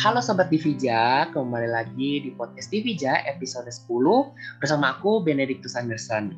[0.00, 3.84] Halo Sobat Divija, kembali lagi di podcast Divija episode 10
[4.56, 6.32] bersama aku Benedictus Anderson.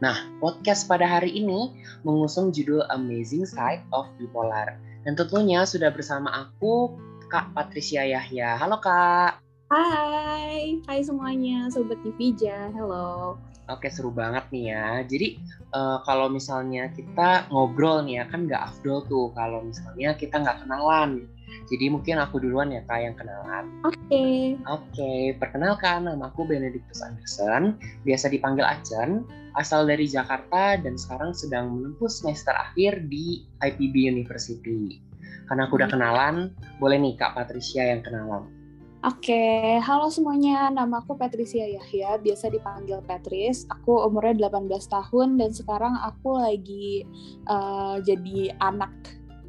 [0.00, 4.80] Nah, podcast pada hari ini mengusung judul Amazing Side of Bipolar.
[5.04, 6.96] Dan tentunya sudah bersama aku
[7.28, 8.56] Kak Patricia Yahya.
[8.56, 9.36] Halo Kak.
[9.68, 13.36] Hai, hai semuanya Sobat Divija, halo.
[13.68, 15.04] Oke seru banget nih ya.
[15.04, 15.36] Jadi
[15.76, 20.64] uh, kalau misalnya kita ngobrol nih ya kan nggak afdol tuh kalau misalnya kita nggak
[20.64, 21.28] kenalan.
[21.70, 23.64] Jadi mungkin aku duluan ya kak yang kenalan.
[23.84, 23.96] Oke.
[24.06, 24.34] Okay.
[24.68, 29.24] Oke, okay, perkenalkan nama aku Benedictus Anderson, biasa dipanggil Achen,
[29.56, 35.00] asal dari Jakarta dan sekarang sedang menempuh semester akhir di IPB University.
[35.44, 35.96] Karena aku udah hmm.
[35.96, 36.36] kenalan,
[36.80, 38.48] boleh nih Kak Patricia yang kenalan.
[39.04, 40.72] Oke, halo semuanya.
[40.72, 43.68] Nama aku Patricia Yahya, biasa dipanggil Patris.
[43.68, 47.04] Aku umurnya 18 tahun dan sekarang aku lagi
[47.44, 48.96] uh, jadi anak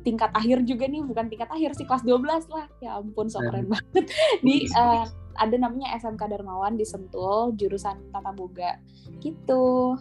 [0.05, 2.69] tingkat akhir juga nih, bukan tingkat akhir sih, kelas 12 lah.
[2.79, 4.05] Ya ampun, so keren banget.
[4.45, 5.09] Di uh,
[5.41, 8.77] ada namanya SMK Darmawan di Sentul, jurusan Tata Boga.
[9.19, 9.97] Gitu.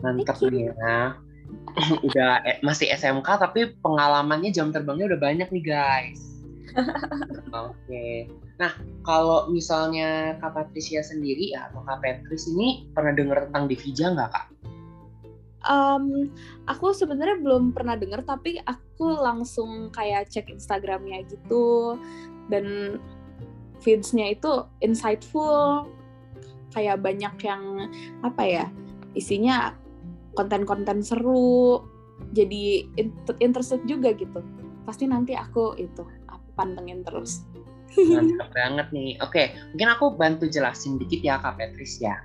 [0.00, 1.14] Mantap ya.
[2.08, 6.20] udah eh, masih SMK tapi pengalamannya jam terbangnya udah banyak nih, guys.
[7.52, 7.76] Oke.
[7.86, 8.16] Okay.
[8.56, 8.72] Nah,
[9.04, 14.30] kalau misalnya Kak Patricia sendiri ya, atau Kak Patris ini pernah dengar tentang Divija nggak
[14.32, 14.46] Kak?
[15.62, 16.34] Um,
[16.66, 21.94] aku sebenarnya belum pernah dengar, tapi aku langsung kayak cek Instagramnya gitu,
[22.50, 22.98] dan
[23.78, 25.86] feedsnya itu insightful,
[26.74, 27.90] kayak banyak yang
[28.26, 28.66] apa ya,
[29.14, 29.74] isinya
[30.34, 31.84] konten-konten seru,
[32.34, 32.86] jadi
[33.38, 34.42] interested juga gitu.
[34.82, 36.02] Pasti nanti aku itu
[36.58, 37.46] pantengin terus.
[37.92, 39.20] Mantap banget nih.
[39.20, 42.18] Oke, mungkin aku bantu jelasin dikit ya Kak Petris ya.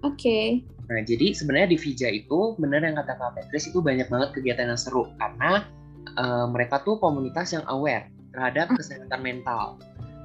[0.00, 0.16] Oke.
[0.16, 0.46] Okay.
[0.90, 4.74] Nah, jadi sebenarnya di Vija itu benar yang kata Kak Petris itu banyak banget kegiatan
[4.74, 5.62] yang seru karena
[6.18, 9.78] uh, mereka tuh komunitas yang aware terhadap kesehatan mental.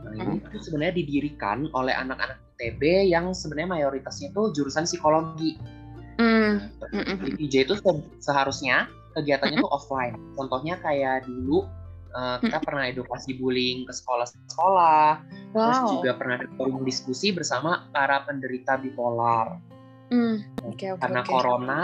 [0.10, 5.62] Nah, ini tuh sebenarnya didirikan oleh anak-anak ITB yang sebenarnya mayoritasnya tuh jurusan psikologi.
[6.18, 6.74] Mm.
[6.82, 7.78] Nah, di Vija itu
[8.18, 10.18] seharusnya kegiatannya tuh offline.
[10.34, 11.70] Contohnya kayak dulu
[12.16, 15.20] Uh, kita pernah edukasi bullying ke sekolah-sekolah,
[15.52, 15.60] wow.
[15.68, 19.60] terus juga pernah ada forum diskusi bersama para penderita bipolar.
[20.14, 20.38] Mm,
[20.74, 21.32] okay, okay, karena okay.
[21.34, 21.80] corona,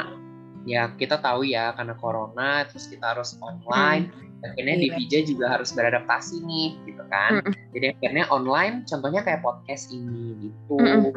[0.67, 4.13] ya kita tahu ya karena corona, terus kita harus online.
[4.13, 4.41] Mm.
[4.41, 4.83] Akhirnya yeah.
[4.89, 7.41] Divija juga harus beradaptasi nih, gitu kan.
[7.41, 7.53] Mm.
[7.73, 10.77] Jadi akhirnya online, contohnya kayak podcast ini, gitu.
[10.77, 11.13] Mm.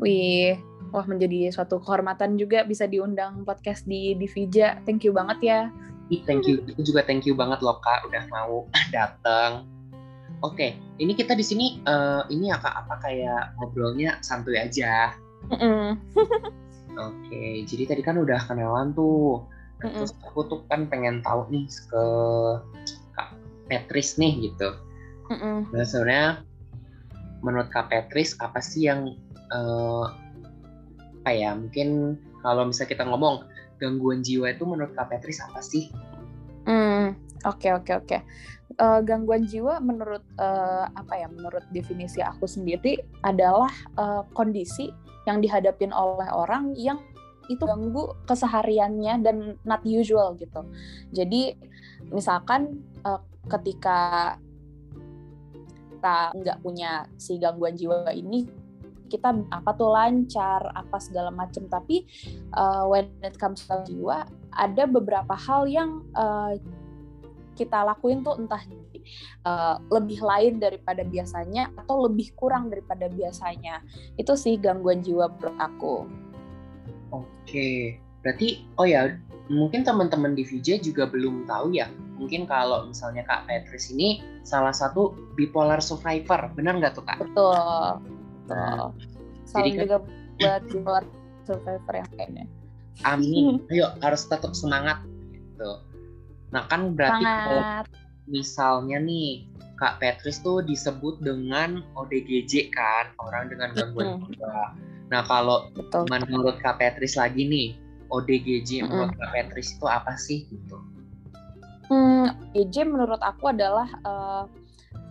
[0.00, 0.56] Wih,
[0.92, 4.80] wah menjadi suatu kehormatan juga bisa diundang podcast di Divija.
[4.88, 5.60] Thank you banget ya
[6.26, 8.66] thank you itu juga thank you banget loh kak udah mau
[8.96, 9.70] datang
[10.42, 15.14] oke okay, ini kita di sini uh, ini ya kak apa kayak ngobrolnya santuy aja
[15.48, 19.46] oke okay, jadi tadi kan udah kenalan tuh
[19.80, 19.96] nah, mm -mm.
[20.04, 22.04] terus aku tuh kan pengen tahu nih ke
[23.16, 23.30] kak
[23.72, 24.76] Petris nih gitu
[25.32, 25.58] mm -mm.
[25.72, 26.44] nah sebenarnya
[27.40, 29.16] menurut kak Petris apa sih yang
[29.54, 30.12] uh,
[31.20, 33.44] apa ya mungkin kalau misalnya kita ngomong
[33.80, 35.88] gangguan jiwa itu menurut Kak Petris apa sih?
[36.68, 37.16] Hmm,
[37.48, 38.08] oke okay, oke okay, oke.
[38.08, 38.20] Okay.
[38.78, 41.28] Uh, gangguan jiwa menurut uh, apa ya?
[41.32, 44.92] Menurut definisi aku sendiri adalah uh, kondisi
[45.28, 47.00] yang dihadapin oleh orang yang
[47.50, 49.36] itu ganggu kesehariannya dan
[49.66, 50.62] not usual gitu.
[51.10, 51.58] Jadi
[52.14, 53.18] misalkan uh,
[53.50, 54.38] ketika
[56.00, 58.48] kita nggak punya si gangguan jiwa ini
[59.10, 62.06] kita apa tuh lancar apa segala macam tapi
[62.54, 66.54] uh, when it comes to jiwa ada beberapa hal yang uh,
[67.58, 68.62] kita lakuin tuh entah
[69.44, 73.84] uh, lebih lain daripada biasanya atau lebih kurang daripada biasanya
[74.16, 75.94] itu sih gangguan jiwa menurut aku
[77.12, 77.70] oke
[78.20, 79.16] berarti oh ya
[79.50, 81.90] mungkin teman-teman di VJ juga belum tahu ya
[82.20, 87.16] mungkin kalau misalnya Kak Petris ini salah satu bipolar survivor benar nggak tuh Kak?
[87.16, 87.56] Betul
[88.50, 88.90] Nah,
[89.46, 89.96] Saling jadi juga
[90.38, 91.02] buat luar
[91.46, 92.44] survivor yang kayaknya.
[93.06, 93.46] Amin.
[93.72, 95.70] Ayo harus tetap semangat gitu.
[96.50, 97.62] Nah kan berarti kalau
[98.30, 99.44] misalnya nih
[99.80, 104.76] Kak Petris tuh disebut dengan ODGJ kan orang dengan gangguan jiwa.
[105.08, 106.06] Nah kalau Betul.
[106.06, 107.68] menurut Kak Petris lagi nih
[108.12, 110.76] ODGJ menurut Kak Petris itu apa sih gitu?
[111.90, 114.44] Hmm, ODGJ menurut aku adalah uh,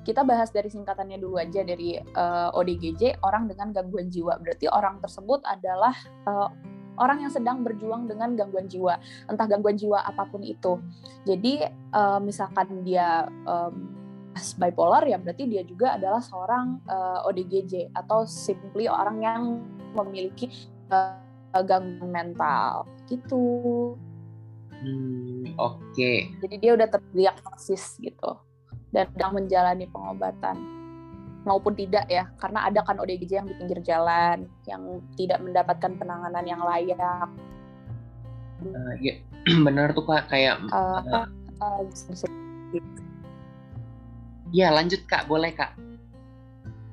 [0.08, 4.66] kita bahas dari singkatannya dulu aja dari uh, eh, ODGJ orang dengan gangguan jiwa berarti
[4.72, 5.94] orang tersebut adalah
[6.26, 6.50] uh,
[7.00, 9.00] orang yang sedang berjuang dengan gangguan jiwa
[9.32, 10.78] entah gangguan jiwa apa pun itu
[11.24, 13.96] jadi uh, misalkan dia um,
[14.62, 19.42] bipolar ya berarti dia juga adalah seorang uh, ODGJ atau simply orang yang
[19.98, 20.48] memiliki
[20.94, 21.18] uh,
[21.66, 23.98] gangguan mental gitu.
[24.80, 25.92] Hmm, Oke.
[25.92, 26.18] Okay.
[26.40, 28.38] Jadi dia udah terdiagnosis gitu
[28.94, 30.79] dan sedang menjalani pengobatan.
[31.48, 36.44] Maupun tidak ya karena ada kan ODGJ yang di pinggir jalan yang tidak mendapatkan penanganan
[36.44, 37.30] yang layak
[38.64, 39.16] uh, ya
[39.66, 41.26] benar tuh kak kayak uh, uh,
[41.64, 41.82] uh,
[44.52, 45.72] ya lanjut kak boleh kak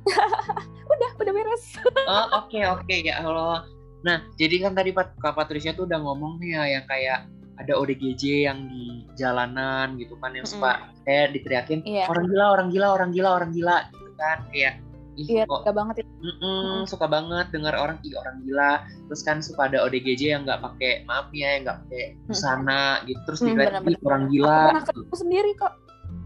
[0.93, 3.03] udah udah beres oh oke okay, oke okay.
[3.03, 3.67] ya Allah
[4.07, 7.27] nah jadi kan tadi kak Patricia tuh udah ngomong nih ya yang kayak
[7.57, 11.09] ada ODGJ yang di jalanan gitu kan yang suka mm.
[11.09, 12.07] kayak diteriakin yeah.
[12.07, 14.81] orang gila orang gila orang gila orang gila gitu kan kayak
[15.17, 16.13] Iya, suka banget itu.
[16.21, 18.85] Mm -mm, suka banget dengar orang ih orang gila.
[19.09, 23.21] Terus kan suka ada ODGJ yang nggak pakai maaf ya, yang nggak pakai busana gitu.
[23.25, 24.53] Terus hmm, dikira orang gila.
[24.53, 25.73] Aku pernah ketemu sendiri kok.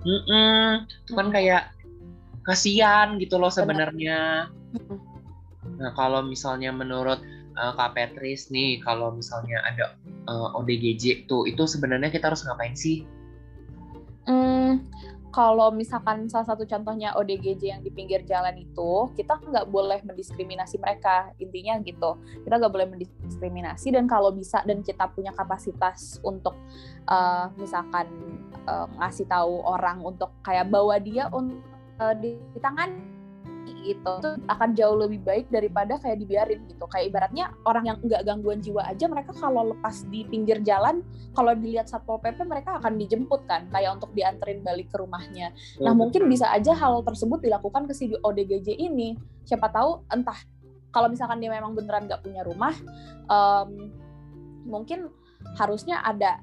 [0.03, 0.67] Mm -mm,
[1.07, 1.63] itu kan kayak
[2.43, 4.51] kasihan gitu loh sebenarnya.
[5.79, 7.23] Nah kalau misalnya menurut
[7.55, 9.95] uh, Kak Petris nih, kalau misalnya ada
[10.27, 13.07] uh, eh, ODGJ tuh, itu sebenarnya kita harus ngapain sih?
[14.29, 14.85] Hmm,
[15.31, 20.82] kalau misalkan salah satu contohnya ODGJ yang di pinggir jalan itu, kita nggak boleh mendiskriminasi
[20.82, 22.19] mereka, intinya gitu.
[22.43, 26.59] Kita nggak boleh mendiskriminasi dan kalau bisa dan kita punya kapasitas untuk
[27.06, 28.11] uh, misalkan
[28.67, 31.62] uh, ngasih tahu orang untuk kayak bawa dia untuk
[32.03, 33.19] uh, di, di tangan
[33.67, 36.85] gitu itu akan jauh lebih baik daripada kayak dibiarin gitu.
[36.89, 41.53] Kayak ibaratnya orang yang nggak gangguan jiwa aja mereka kalau lepas di pinggir jalan kalau
[41.57, 45.53] dilihat satpol pp mereka akan dijemput kan kayak untuk dianterin balik ke rumahnya.
[45.81, 49.17] Nah mungkin bisa aja hal tersebut dilakukan ke si ODGJ ini.
[49.45, 50.37] Siapa tahu entah
[50.91, 52.75] kalau misalkan dia memang beneran nggak punya rumah
[53.31, 53.95] um,
[54.67, 55.09] mungkin
[55.56, 56.43] harusnya ada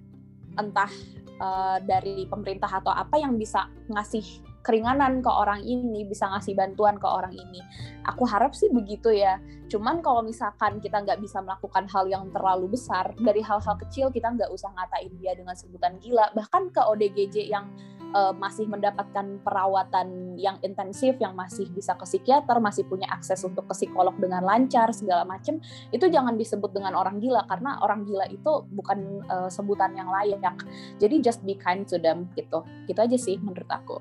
[0.58, 0.90] entah
[1.38, 7.00] uh, dari pemerintah atau apa yang bisa ngasih keringanan ke orang ini, bisa ngasih bantuan
[7.00, 7.64] ke orang ini.
[8.04, 9.40] Aku harap sih begitu ya.
[9.72, 14.28] Cuman kalau misalkan kita nggak bisa melakukan hal yang terlalu besar, dari hal-hal kecil kita
[14.36, 16.36] nggak usah ngatain dia dengan sebutan gila.
[16.36, 17.72] Bahkan ke ODGJ yang
[18.12, 23.68] uh, masih mendapatkan perawatan yang intensif, yang masih bisa ke psikiater, masih punya akses untuk
[23.68, 25.60] ke psikolog dengan lancar segala macam,
[25.92, 30.60] itu jangan disebut dengan orang gila karena orang gila itu bukan uh, sebutan yang layak.
[31.00, 32.63] Jadi just be kind to them gitu.
[32.88, 34.00] Gitu aja sih menurut aku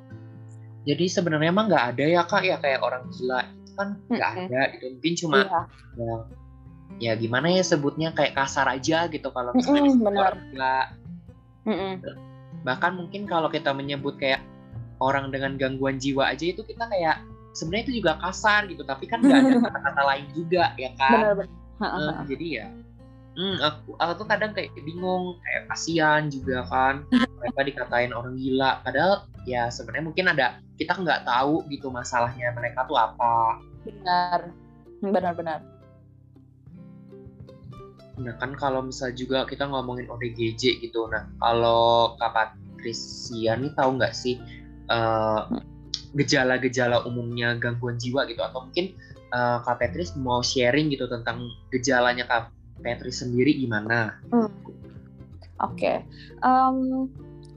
[0.87, 4.38] jadi sebenarnya emang nggak ada ya kak ya kayak orang gila itu kan nggak mm
[4.38, 4.49] -hmm.
[4.49, 5.61] ada gitu mungkin cuma iya.
[5.99, 6.15] ya,
[6.97, 10.79] ya gimana ya sebutnya kayak kasar aja gitu kalau misalnya mm -hmm, orang gila
[11.67, 11.93] mm -hmm.
[12.62, 14.41] bahkan mungkin kalau kita menyebut kayak
[15.03, 17.21] orang dengan gangguan jiwa aja itu kita kayak
[17.53, 21.35] sebenarnya itu juga kasar gitu tapi kan nggak ada kata-kata lain juga ya kan benar,
[21.44, 21.55] benar.
[21.77, 22.67] Uh, jadi ya
[23.37, 27.05] hmm, aku aku tuh kadang kayak bingung kayak kasihan juga kan.
[27.12, 28.81] Mereka dikatain orang gila.
[28.83, 33.61] Padahal ya sebenarnya mungkin ada kita nggak tahu gitu masalahnya mereka tuh apa.
[33.85, 34.50] Benar.
[35.05, 35.77] Benar-benar
[38.17, 41.05] nah kan kalau misal juga kita ngomongin ODGJ gitu.
[41.12, 44.41] Nah kalau Kak Patricia nih tahu nggak sih
[44.88, 45.44] uh,
[46.17, 48.41] gejala-gejala umumnya gangguan jiwa gitu?
[48.41, 48.97] Atau mungkin
[49.37, 54.19] uh, Kak Petris mau sharing gitu tentang gejalanya Kak Petri sendiri gimana?
[54.31, 54.52] Hmm.
[55.56, 55.96] Oke, okay.
[56.44, 57.08] um,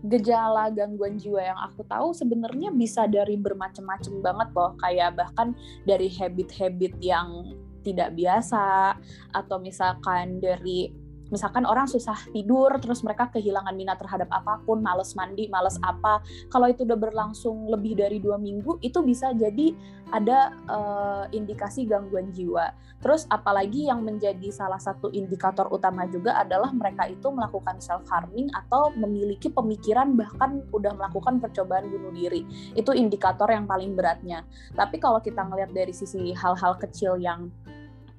[0.07, 5.51] gejala gangguan jiwa yang aku tahu sebenarnya bisa dari bermacam-macam banget loh, kayak bahkan
[5.83, 7.51] dari habit-habit yang
[7.83, 8.95] tidak biasa
[9.35, 10.91] atau misalkan dari
[11.29, 16.21] misalkan orang susah tidur terus mereka kehilangan minat terhadap apa pun males mandi males apa.
[16.49, 19.73] Kalau itu udah berlangsung lebih dari dua minggu itu bisa jadi
[20.09, 22.73] ada uh, indikasi gangguan jiwa.
[22.99, 28.51] Terus apalagi yang menjadi salah satu indikator utama juga adalah mereka itu melakukan self harming
[28.51, 32.43] atau memiliki pemikiran bahkan udah melakukan percobaan bunuh diri.
[32.75, 34.43] Itu indikator yang paling beratnya.
[34.75, 37.47] Tapi kalau kita ngelihat dari sisi hal-hal kecil yang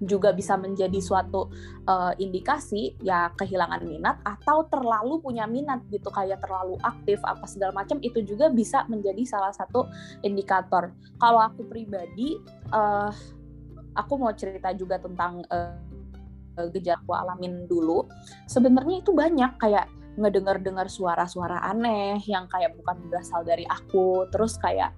[0.00, 1.52] juga bisa menjadi suatu
[1.84, 7.76] uh, indikasi ya kehilangan minat atau terlalu punya minat gitu kayak terlalu aktif apa segala
[7.76, 9.84] macam itu juga bisa menjadi salah satu
[10.24, 10.96] indikator.
[11.20, 12.40] Kalau aku pribadi
[12.72, 13.12] uh,
[13.92, 15.76] aku mau cerita juga tentang uh,
[16.72, 18.08] gejala aku alamin dulu.
[18.48, 19.86] Sebenarnya itu banyak kayak
[20.18, 24.92] ngedengar-dengar suara-suara aneh yang kayak bukan berasal dari aku, terus kayak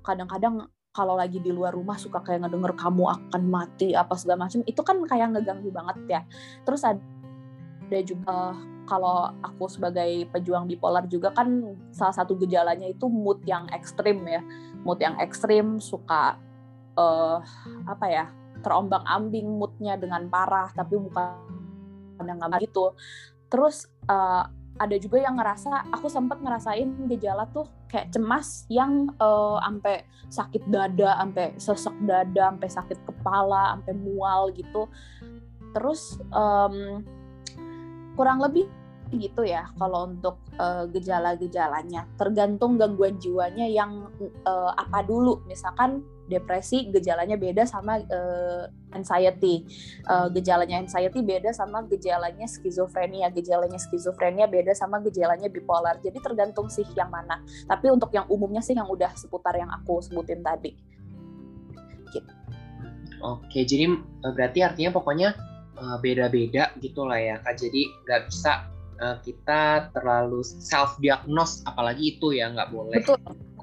[0.00, 4.60] kadang-kadang kalau lagi di luar rumah suka kayak ngedenger kamu akan mati apa segala macam
[4.68, 6.20] itu kan kayak ngeganggu banget ya.
[6.68, 8.52] Terus ada juga
[8.84, 14.44] kalau aku sebagai pejuang bipolar juga kan salah satu gejalanya itu mood yang ekstrim ya.
[14.84, 16.36] Mood yang ekstrim suka
[17.00, 17.40] uh,
[17.88, 18.24] apa ya
[18.60, 21.40] terombang ambing moodnya dengan parah tapi bukan
[22.20, 22.92] nggak gitu.
[23.48, 24.44] Terus uh,
[24.82, 29.62] ada juga yang ngerasa aku sempat ngerasain gejala tuh kayak cemas yang uh,
[30.26, 34.90] sakit dada, sampai sesek dada, sampai sakit kepala, sampai mual gitu.
[35.70, 37.06] Terus um,
[38.18, 38.66] kurang lebih
[39.12, 44.08] gitu ya kalau untuk uh, gejala-gejalanya tergantung gangguan jiwanya yang
[44.48, 46.00] uh, apa dulu misalkan
[46.32, 48.64] depresi gejalanya beda sama uh,
[48.96, 49.68] anxiety.
[50.08, 56.00] Uh, gejalanya anxiety beda sama gejalanya skizofrenia gejalanya skizofrenia beda sama gejalanya bipolar.
[56.00, 57.44] Jadi tergantung sih yang mana.
[57.68, 60.72] Tapi untuk yang umumnya sih yang udah seputar yang aku sebutin tadi.
[62.12, 62.28] Gitu.
[63.24, 63.88] oke jadi
[64.20, 65.32] berarti artinya pokoknya
[66.04, 67.56] beda-beda gitu lah ya kak.
[67.56, 68.68] Jadi nggak bisa
[69.00, 73.00] uh, kita terlalu self diagnose apalagi itu ya nggak boleh.
[73.00, 73.18] Betul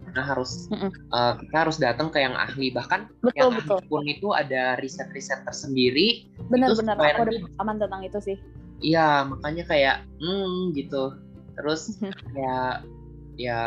[0.10, 0.68] karena harus
[1.14, 2.74] uh, kita harus datang ke yang ahli.
[2.74, 3.78] Bahkan betul, yang betul.
[3.78, 6.30] ahli pun itu ada riset-riset tersendiri.
[6.50, 8.38] Benar-benar aku ada pengalaman tentang itu sih.
[8.80, 11.16] Iya makanya kayak hmm gitu.
[11.56, 12.00] Terus
[12.34, 12.84] ya
[13.38, 13.60] ya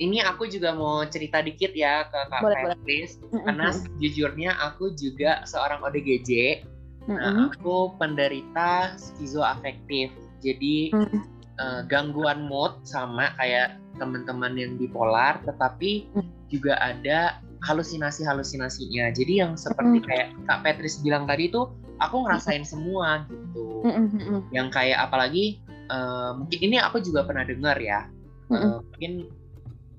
[0.00, 5.84] ini aku juga mau cerita dikit ya ke Kak Petris karena jujurnya aku juga seorang
[5.84, 6.64] ODGJ
[7.10, 10.14] Nah, aku penderita skizoafektif.
[10.42, 11.18] Jadi hmm.
[11.60, 16.28] Uh, gangguan mood sama kayak teman-teman yang bipolar, tetapi hmm.
[16.48, 19.12] juga ada halusinasi-halusinasinya.
[19.12, 20.06] Jadi yang seperti hmm.
[20.06, 21.68] kayak Kak Petris bilang tadi itu
[22.00, 23.84] aku ngerasain semua gitu.
[23.86, 24.40] Hmm, hmm, hmm.
[24.50, 28.08] Yang kayak apalagi uh, mungkin ini aku juga pernah dengar ya.
[28.52, 29.32] Uh, mungkin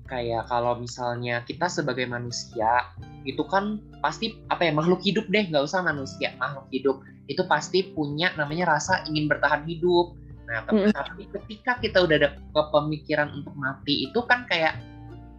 [0.06, 2.86] kayak kalau misalnya kita sebagai manusia
[3.24, 6.96] itu kan pasti apa ya makhluk hidup deh nggak usah manusia makhluk hidup
[7.26, 10.12] itu pasti punya namanya rasa ingin bertahan hidup
[10.44, 14.76] Nah, tapi, tapi ketika kita udah ada pemikiran untuk mati itu kan kayak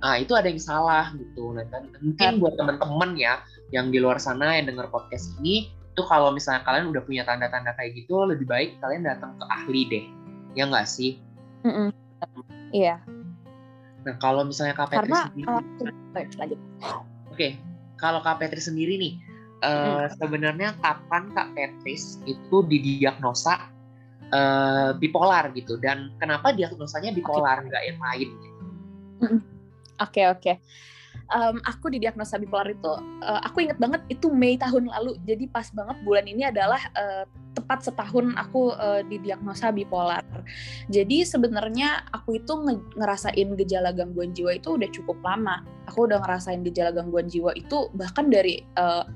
[0.04, 1.54] ah itu ada yang salah gitu.
[1.54, 3.42] Nah, kan mungkin buat teman-teman ya
[3.74, 7.72] yang di luar sana yang dengar podcast ini itu kalau misalnya kalian udah punya tanda-tanda
[7.80, 10.06] kayak gitu lebih baik kalian datang ke ahli deh.
[10.58, 11.22] Ya nggak sih?
[12.76, 13.00] Iya.
[14.06, 17.52] Nah, kalau misalnya Kak Petri Karena, sendiri uh, Oke, okay.
[17.98, 19.14] kalau Kak Petri sendiri nih
[19.66, 23.74] uh, sebenarnya kapan Kak Petris itu didiagnosa
[24.36, 27.89] uh, bipolar gitu dan kenapa diagnosanya bipolar nggak okay.
[27.89, 28.58] yang lain gitu.
[29.15, 29.39] Oke
[29.96, 30.42] okay, oke.
[30.44, 30.56] Okay.
[31.25, 32.92] Um, aku didiagnosa bipolar itu
[33.25, 37.25] uh, aku inget banget itu Mei tahun lalu jadi pas banget bulan ini adalah uh,
[37.58, 40.22] tepat setahun aku uh, didiagnosa bipolar
[40.86, 42.54] jadi sebenarnya aku itu
[42.94, 47.89] ngerasain gejala gangguan jiwa itu udah cukup lama aku udah ngerasain gejala gangguan jiwa itu
[47.98, 49.10] bahkan dari uh,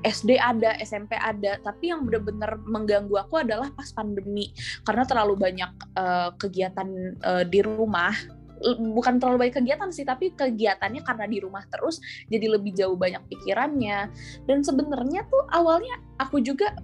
[0.00, 4.52] SD ada, SMP ada, tapi yang benar-benar mengganggu aku adalah pas pandemi.
[4.84, 6.88] Karena terlalu banyak uh, kegiatan
[7.20, 8.12] uh, di rumah.
[8.60, 11.96] Bukan terlalu banyak kegiatan sih tapi kegiatannya karena di rumah terus
[12.28, 14.12] jadi lebih jauh banyak pikirannya.
[14.44, 16.76] Dan sebenarnya tuh awalnya aku juga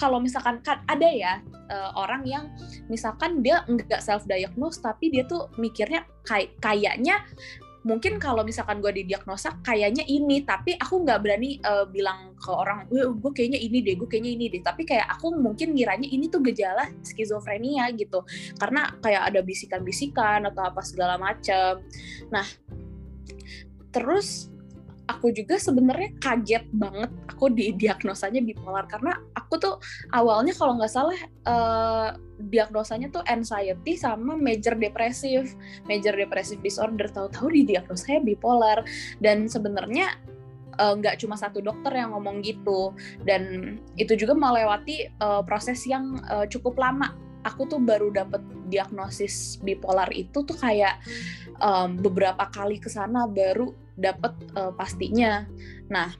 [0.00, 2.48] kalau misalkan kan ada ya uh, orang yang
[2.88, 7.20] misalkan dia nggak self diagnose tapi dia tuh mikirnya kayak kayaknya
[7.80, 12.84] mungkin kalau misalkan gue didiagnosa kayaknya ini tapi aku nggak berani uh, bilang ke orang
[12.92, 14.62] gue kayaknya ini deh gue kayaknya ini deh.
[14.64, 18.24] Tapi kayak aku mungkin ngiranya ini tuh gejala skizofrenia gitu
[18.60, 21.82] karena kayak ada bisikan-bisikan atau apa segala macam
[22.28, 22.46] nah
[23.90, 24.48] terus
[25.10, 28.86] aku juga sebenarnya kaget banget aku didiagnosanya bipolar.
[28.86, 29.74] Karena aku tuh
[30.14, 31.18] awalnya kalau nggak salah
[31.50, 35.52] uh, diagnosanya tuh anxiety sama major depresif
[35.84, 38.86] major depressive disorder tahu-tahu didiagnosanya bipolar.
[39.18, 40.14] Dan sebenarnya
[40.78, 42.94] eh, nggak uh, cuma satu dokter yang ngomong gitu.
[43.26, 47.12] Dan itu juga melewati uh, proses yang uh, cukup lama
[47.44, 51.00] aku tuh baru dapet diagnosis bipolar itu tuh kayak
[51.60, 55.44] um, beberapa kali ke sana baru dapet uh, pastinya.
[55.92, 56.12] Nah,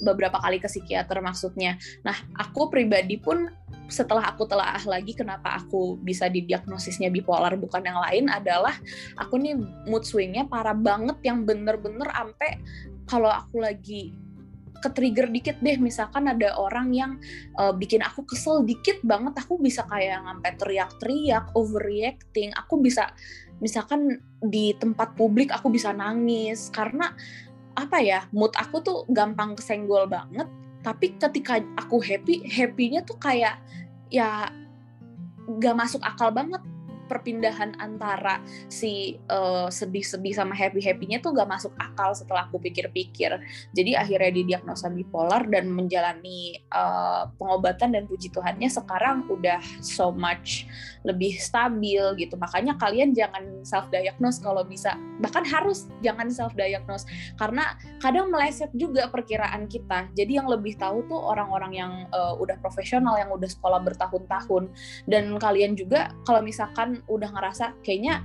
[0.00, 1.80] beberapa kali ke psikiater maksudnya.
[2.04, 3.48] Nah, aku pribadi pun
[3.86, 8.74] setelah aku telah lagi kenapa aku bisa didiagnosisnya bipolar bukan yang lain adalah
[9.14, 9.54] aku nih
[9.86, 12.58] mood swingnya parah banget yang bener-bener ampe
[13.06, 14.10] kalau aku lagi
[14.82, 15.76] ke trigger dikit deh.
[15.80, 17.18] Misalkan ada orang yang
[17.56, 22.52] uh, bikin aku kesel dikit banget aku bisa kayak ngampe teriak-teriak overreacting.
[22.56, 23.10] Aku bisa
[23.58, 26.68] misalkan di tempat publik aku bisa nangis.
[26.70, 27.12] Karena
[27.76, 30.48] apa ya mood aku tuh gampang kesenggol banget.
[30.84, 33.58] Tapi ketika aku happy happynya tuh kayak
[34.12, 34.50] ya
[35.58, 36.62] gak masuk akal banget
[37.06, 43.38] perpindahan antara si uh, sedih-sedih sama happy-happynya tuh gak masuk akal setelah aku pikir-pikir.
[43.72, 50.66] Jadi akhirnya didiagnosa bipolar dan menjalani uh, pengobatan dan puji Tuhannya sekarang udah so much
[51.06, 52.34] lebih stabil gitu.
[52.34, 54.98] Makanya kalian jangan self-diagnose kalau bisa.
[55.22, 57.06] Bahkan harus jangan self-diagnose
[57.38, 60.10] karena kadang meleset juga perkiraan kita.
[60.18, 64.68] Jadi yang lebih tahu tuh orang-orang yang uh, udah profesional, yang udah sekolah bertahun-tahun.
[65.06, 68.24] Dan kalian juga kalau misalkan udah ngerasa kayaknya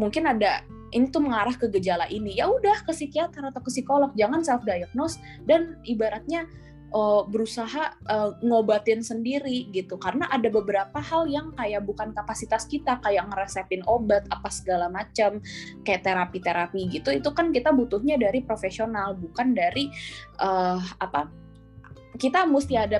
[0.00, 2.34] mungkin ada ini tuh mengarah ke gejala ini.
[2.38, 4.10] Ya udah ke psikiater atau ke psikolog.
[4.18, 6.50] Jangan self diagnose dan ibaratnya
[6.90, 9.96] uh, berusaha uh, ngobatin sendiri gitu.
[9.96, 15.38] Karena ada beberapa hal yang kayak bukan kapasitas kita kayak ngeresepin obat apa segala macam
[15.86, 17.14] kayak terapi-terapi gitu.
[17.14, 19.90] Itu kan kita butuhnya dari profesional bukan dari
[20.42, 21.39] uh, apa
[22.18, 22.98] kita mesti ada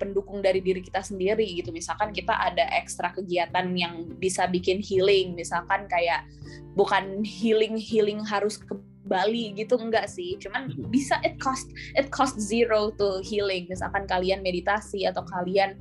[0.00, 1.74] pendukung dari diri kita sendiri gitu.
[1.74, 5.36] Misalkan kita ada ekstra kegiatan yang bisa bikin healing.
[5.36, 6.24] Misalkan kayak
[6.72, 8.72] bukan healing healing harus ke
[9.06, 10.34] Bali gitu enggak sih.
[10.42, 10.90] Cuman hmm.
[10.90, 13.70] bisa it cost it cost zero to healing.
[13.70, 15.78] Misalkan kalian meditasi atau kalian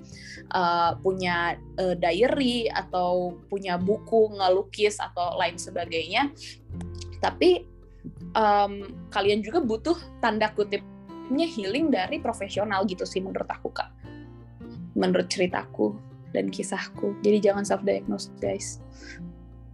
[0.54, 6.30] uh, punya uh, diary atau punya buku ngelukis atau lain sebagainya.
[7.20, 7.66] Tapi
[8.38, 10.54] um, kalian juga butuh tanda
[11.26, 13.90] kutipnya healing dari profesional gitu sih menurut aku kak.
[14.94, 15.98] Menurut ceritaku
[16.38, 17.18] dan kisahku.
[17.26, 18.78] Jadi jangan self diagnose guys.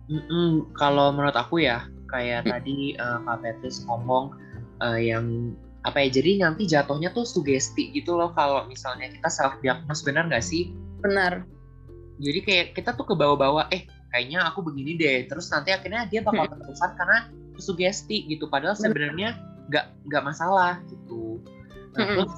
[0.08, 2.51] Mm -mm, kalau menurut aku ya kayak hmm.
[2.55, 4.31] tadi uh, Kak Petrus ngomong
[4.79, 9.60] uh, yang apa ya jadi nanti jatuhnya tuh sugesti gitu loh kalau misalnya kita self
[9.60, 10.72] diagnose benar nggak sih?
[11.03, 11.43] Benar.
[12.24, 13.84] Jadi kayak kita tuh ke bawah-bawah eh
[14.15, 15.27] kayaknya aku begini deh.
[15.27, 16.63] Terus nanti akhirnya dia bakal hmm.
[16.63, 17.20] terusan karena
[17.60, 18.48] sugesti gitu.
[18.48, 19.36] Padahal sebenarnya
[19.72, 21.21] nggak nggak masalah gitu
[21.95, 22.15] nah, hmm.
[22.19, 22.33] terus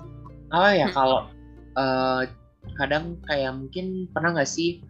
[0.53, 1.29] apa ya kalau
[1.77, 2.21] uh,
[2.77, 4.81] kadang kayak mungkin pernah nggak sih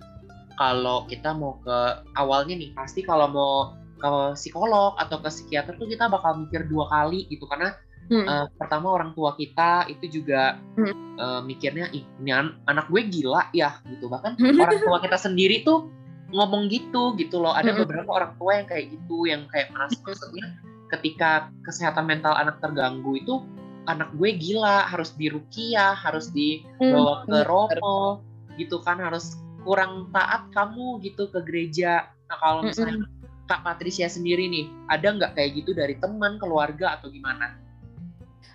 [0.59, 1.77] kalau kita mau ke
[2.13, 3.55] awalnya nih pasti kalau mau
[3.97, 7.73] ke psikolog atau ke psikiater tuh kita bakal mikir dua kali gitu karena
[8.11, 8.25] hmm.
[8.27, 10.93] uh, pertama orang tua kita itu juga hmm.
[11.17, 15.63] uh, mikirnya ih ini an anak gue gila ya gitu bahkan orang tua kita sendiri
[15.63, 15.87] tuh
[16.33, 17.79] ngomong gitu gitu loh ada hmm.
[17.85, 20.45] beberapa orang tua yang kayak gitu yang kayak merasa maksudnya
[20.91, 23.41] ketika kesehatan mental anak terganggu itu
[23.89, 28.23] anak gue gila harus dirukiah harus dibawa ke romo
[28.55, 33.03] gitu kan harus kurang taat kamu gitu ke gereja nah kalau misalnya
[33.43, 37.59] Kak Patricia sendiri nih, ada nggak kayak gitu dari teman, keluarga atau gimana?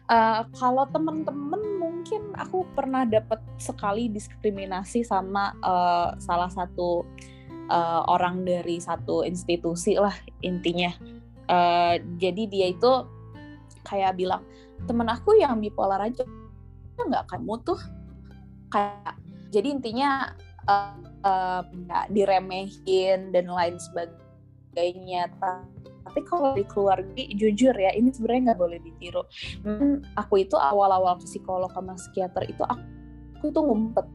[0.09, 7.05] Uh, kalau temen-temen mungkin aku pernah dapat sekali diskriminasi sama uh, salah satu
[7.69, 10.89] uh, orang dari satu institusi lah intinya.
[11.53, 12.93] Uh, jadi dia itu
[13.85, 14.41] kayak bilang
[14.87, 16.23] temen aku yang bipolar aja
[16.99, 17.79] nggak kamu tuh
[18.75, 19.17] kayak
[19.49, 20.11] jadi intinya
[20.69, 21.63] uh, uh,
[22.13, 24.27] diremehin dan lain sebagainya.
[24.69, 25.23] Sebagainya
[26.09, 29.23] tapi kalau di keluarga jujur ya ini sebenarnya nggak boleh ditiru.
[29.61, 32.81] Hmm, aku itu awal-awal psikolog sama psikiater itu aku,
[33.37, 34.07] aku tuh ngumpet.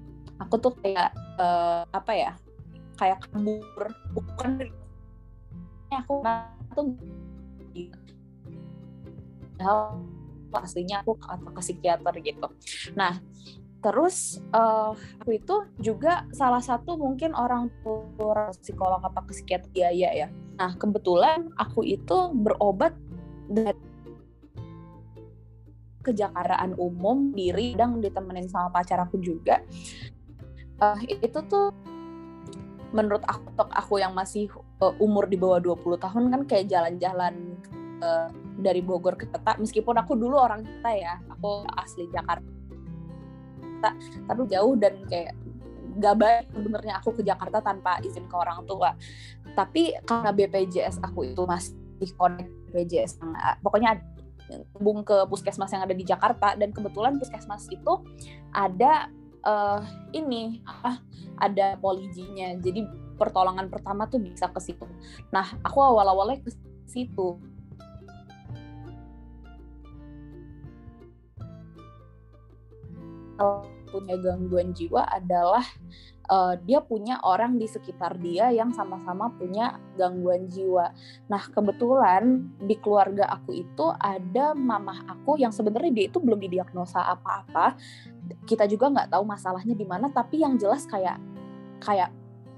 [0.41, 2.31] Aku tuh kayak uh, apa ya
[2.97, 3.93] kayak kabur.
[4.13, 4.73] Bukan
[5.93, 6.13] aku
[6.73, 6.85] tuh
[10.53, 12.47] pastinya aku ke psikiater gitu
[12.93, 13.17] nah
[13.83, 20.27] Terus uh, aku itu juga salah satu mungkin orang tua psikolog apa psikiater biaya ya.
[20.55, 22.95] Nah kebetulan aku itu berobat
[23.51, 23.75] dari
[25.99, 29.59] kejakaraan umum diri dan ditemenin sama pacar aku juga.
[30.79, 31.75] Uh, itu tuh
[32.95, 34.47] menurut aku aku yang masih
[34.79, 37.59] uh, umur di bawah 20 tahun kan kayak jalan-jalan
[38.03, 38.27] uh,
[38.59, 42.51] dari Bogor ke Kota meskipun aku dulu orang kita ya aku asli Jakarta.
[44.27, 45.35] Tapi jauh dan kayak
[45.99, 48.95] gak baik sebenarnya aku ke Jakarta tanpa izin ke orang tua.
[49.55, 51.75] Tapi karena BPJS aku itu masih
[52.19, 53.21] connect BPJS
[53.63, 54.01] pokoknya
[54.75, 58.03] hubung ke puskesmas yang ada di Jakarta dan kebetulan puskesmas itu
[58.51, 59.07] ada
[59.45, 60.99] uh, ini ah,
[61.39, 62.57] ada polijinya.
[62.59, 62.83] Jadi
[63.15, 64.83] pertolongan pertama tuh bisa ke situ.
[65.29, 66.51] Nah aku awal-awalnya ke
[66.89, 67.39] situ
[73.93, 75.61] punya gangguan jiwa adalah
[76.29, 80.89] uh, dia punya orang di sekitar dia yang sama-sama punya gangguan jiwa.
[81.29, 87.03] Nah, kebetulan di keluarga aku itu ada mamah aku yang sebenarnya dia itu belum didiagnosa
[87.03, 87.75] apa-apa.
[88.47, 91.19] Kita juga nggak tahu masalahnya di mana, tapi yang jelas kayak
[91.83, 92.09] kayak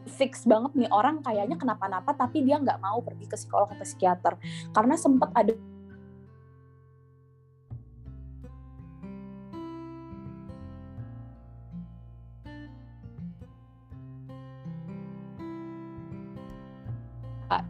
[0.06, 4.38] fix banget nih orang kayaknya kenapa-napa tapi dia nggak mau pergi ke psikolog atau psikiater
[4.70, 5.58] karena sempat ada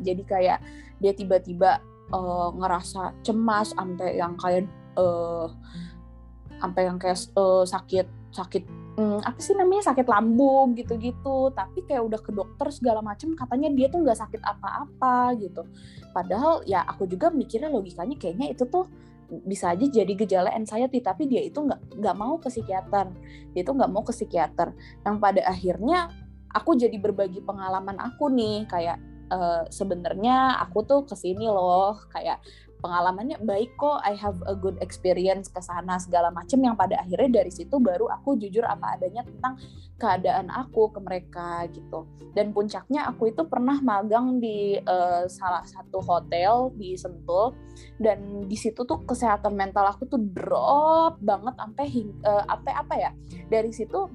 [0.02, 0.60] jadi kayak
[1.04, 4.66] dia tiba-tiba uh, ngerasa cemas sampai yang kayak
[4.98, 5.50] uh,
[6.60, 8.64] sampai yang kayak uh, sakit sakit
[9.00, 11.52] um, apa sih namanya sakit lambung gitu-gitu.
[11.56, 15.64] Tapi kayak udah ke dokter segala macam katanya dia tuh nggak sakit apa-apa gitu.
[16.12, 18.88] Padahal ya aku juga mikirnya logikanya kayaknya itu tuh
[19.26, 23.08] bisa aja jadi gejala anxiety tapi dia itu nggak nggak mau ke psikiater.
[23.56, 24.76] Dia itu nggak mau ke psikiater.
[25.08, 26.00] Yang pada akhirnya
[26.52, 29.00] aku jadi berbagi pengalaman aku nih kayak
[29.32, 32.42] uh, sebenarnya aku tuh ke sini loh kayak
[32.86, 37.42] pengalamannya baik kok I have a good experience ke sana segala macam yang pada akhirnya
[37.42, 39.58] dari situ baru aku jujur apa adanya tentang
[39.98, 42.06] keadaan aku ke mereka gitu.
[42.36, 47.56] Dan puncaknya aku itu pernah magang di uh, salah satu hotel di Sentul.
[47.96, 51.88] Dan di situ tuh kesehatan mental aku tuh drop banget sampai
[52.28, 53.12] uh, apa apa ya
[53.48, 54.08] dari situ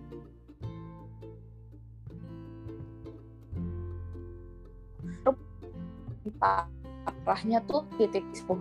[6.39, 8.55] parahnya tuh titik itu.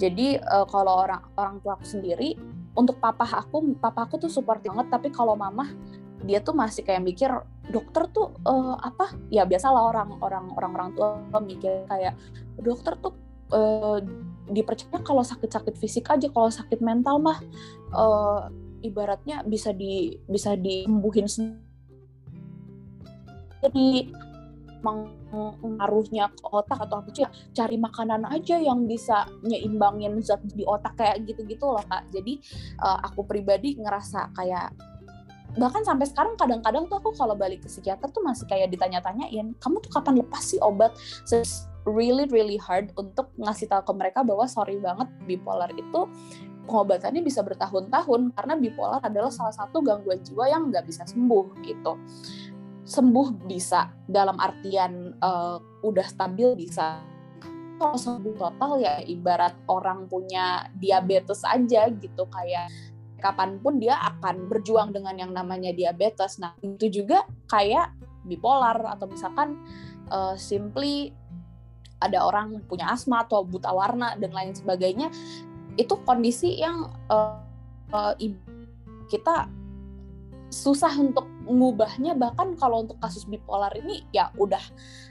[0.00, 2.34] Jadi uh, kalau orang orang tua aku sendiri
[2.74, 5.70] untuk papa aku, papa aku tuh support banget tapi kalau mama
[6.24, 7.30] dia tuh masih kayak mikir
[7.68, 12.16] dokter tuh uh, apa ya biasalah orang orang orang orang tua mikir kayak
[12.60, 13.12] dokter tuh
[13.52, 14.00] uh,
[14.48, 17.40] dipercaya kalau sakit-sakit fisik aja kalau sakit mental mah
[17.92, 18.48] uh,
[18.84, 21.64] ibaratnya bisa di bisa disembuhin sendiri
[24.84, 27.24] pengaruhnya ke otak atau apa sih
[27.56, 32.04] cari makanan aja yang bisa nyeimbangin zat di otak kayak gitu-gitu loh kak.
[32.12, 32.38] Jadi
[32.84, 34.76] uh, aku pribadi ngerasa kayak
[35.54, 39.76] bahkan sampai sekarang kadang-kadang tuh aku kalau balik ke psikiater tuh masih kayak ditanya-tanyain kamu
[39.80, 40.92] tuh kapan lepas sih obat?
[41.24, 41.40] So,
[41.86, 46.10] really really hard untuk ngasih tahu ke mereka bahwa sorry banget bipolar itu
[46.64, 51.92] pengobatannya bisa bertahun-tahun karena bipolar adalah salah satu gangguan jiwa yang nggak bisa sembuh gitu
[52.84, 57.00] sembuh bisa dalam artian uh, udah stabil bisa.
[57.74, 62.70] Kalau sembuh total ya ibarat orang punya diabetes aja gitu kayak
[63.18, 66.36] kapan pun dia akan berjuang dengan yang namanya diabetes.
[66.38, 67.96] Nah itu juga kayak
[68.28, 69.58] bipolar atau misalkan
[70.12, 71.10] uh, simply
[72.04, 75.08] ada orang punya asma atau buta warna dan lain sebagainya
[75.80, 77.40] itu kondisi yang uh,
[77.90, 78.12] uh,
[79.08, 79.48] kita
[80.54, 84.62] susah untuk ngubahnya bahkan kalau untuk kasus bipolar ini ya udah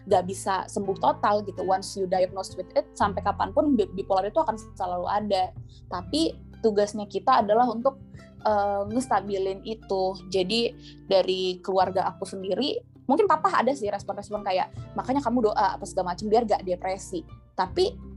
[0.07, 1.67] gak bisa sembuh total gitu.
[1.67, 5.51] Once you diagnosed with it sampai kapan pun bipolar itu akan selalu ada.
[5.91, 6.31] Tapi
[6.63, 7.99] tugasnya kita adalah untuk
[8.47, 10.15] uh, ngestabilin itu.
[10.31, 10.71] Jadi
[11.11, 16.15] dari keluarga aku sendiri mungkin papa ada sih respon-respon kayak makanya kamu doa apa segala
[16.15, 17.19] macam biar gak depresi.
[17.53, 18.12] Tapi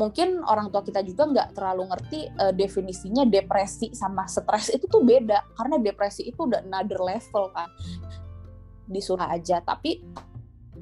[0.00, 5.04] mungkin orang tua kita juga nggak terlalu ngerti uh, definisinya depresi sama stres itu tuh
[5.04, 5.44] beda.
[5.52, 7.68] Karena depresi itu udah another level kan.
[8.88, 9.60] Disuruh aja.
[9.60, 10.00] Tapi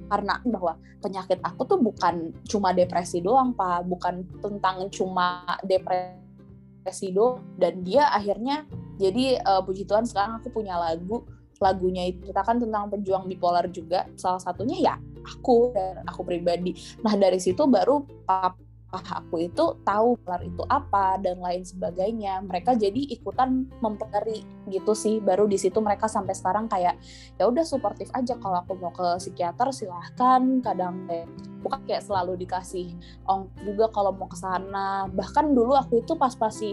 [0.06, 3.82] karena bahwa penyakit aku tuh bukan cuma depresi doang pak.
[3.90, 7.42] Bukan tentang cuma depresi doang.
[7.58, 8.62] Dan dia akhirnya
[9.02, 11.26] jadi uh, puji Tuhan sekarang aku punya lagu.
[11.58, 14.06] Lagunya itu kita kan tentang pejuang bipolar juga.
[14.14, 14.94] Salah satunya ya
[15.26, 16.78] aku dan aku pribadi.
[17.02, 22.40] Nah dari situ baru papa aku itu tahu gelar itu apa dan lain sebagainya.
[22.40, 24.40] Mereka jadi ikutan mempelajari
[24.72, 25.20] gitu sih.
[25.20, 26.96] Baru di situ mereka sampai sekarang kayak
[27.36, 28.40] ya udah suportif aja.
[28.40, 30.40] Kalau aku mau ke psikiater silahkan.
[30.64, 31.04] Kadang
[31.60, 32.96] bukan kayak selalu dikasih
[33.28, 35.04] ong juga kalau mau ke sana.
[35.12, 36.72] Bahkan dulu aku itu pas pasti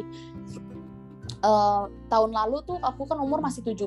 [1.45, 3.86] Uh, tahun lalu tuh aku kan umur masih 17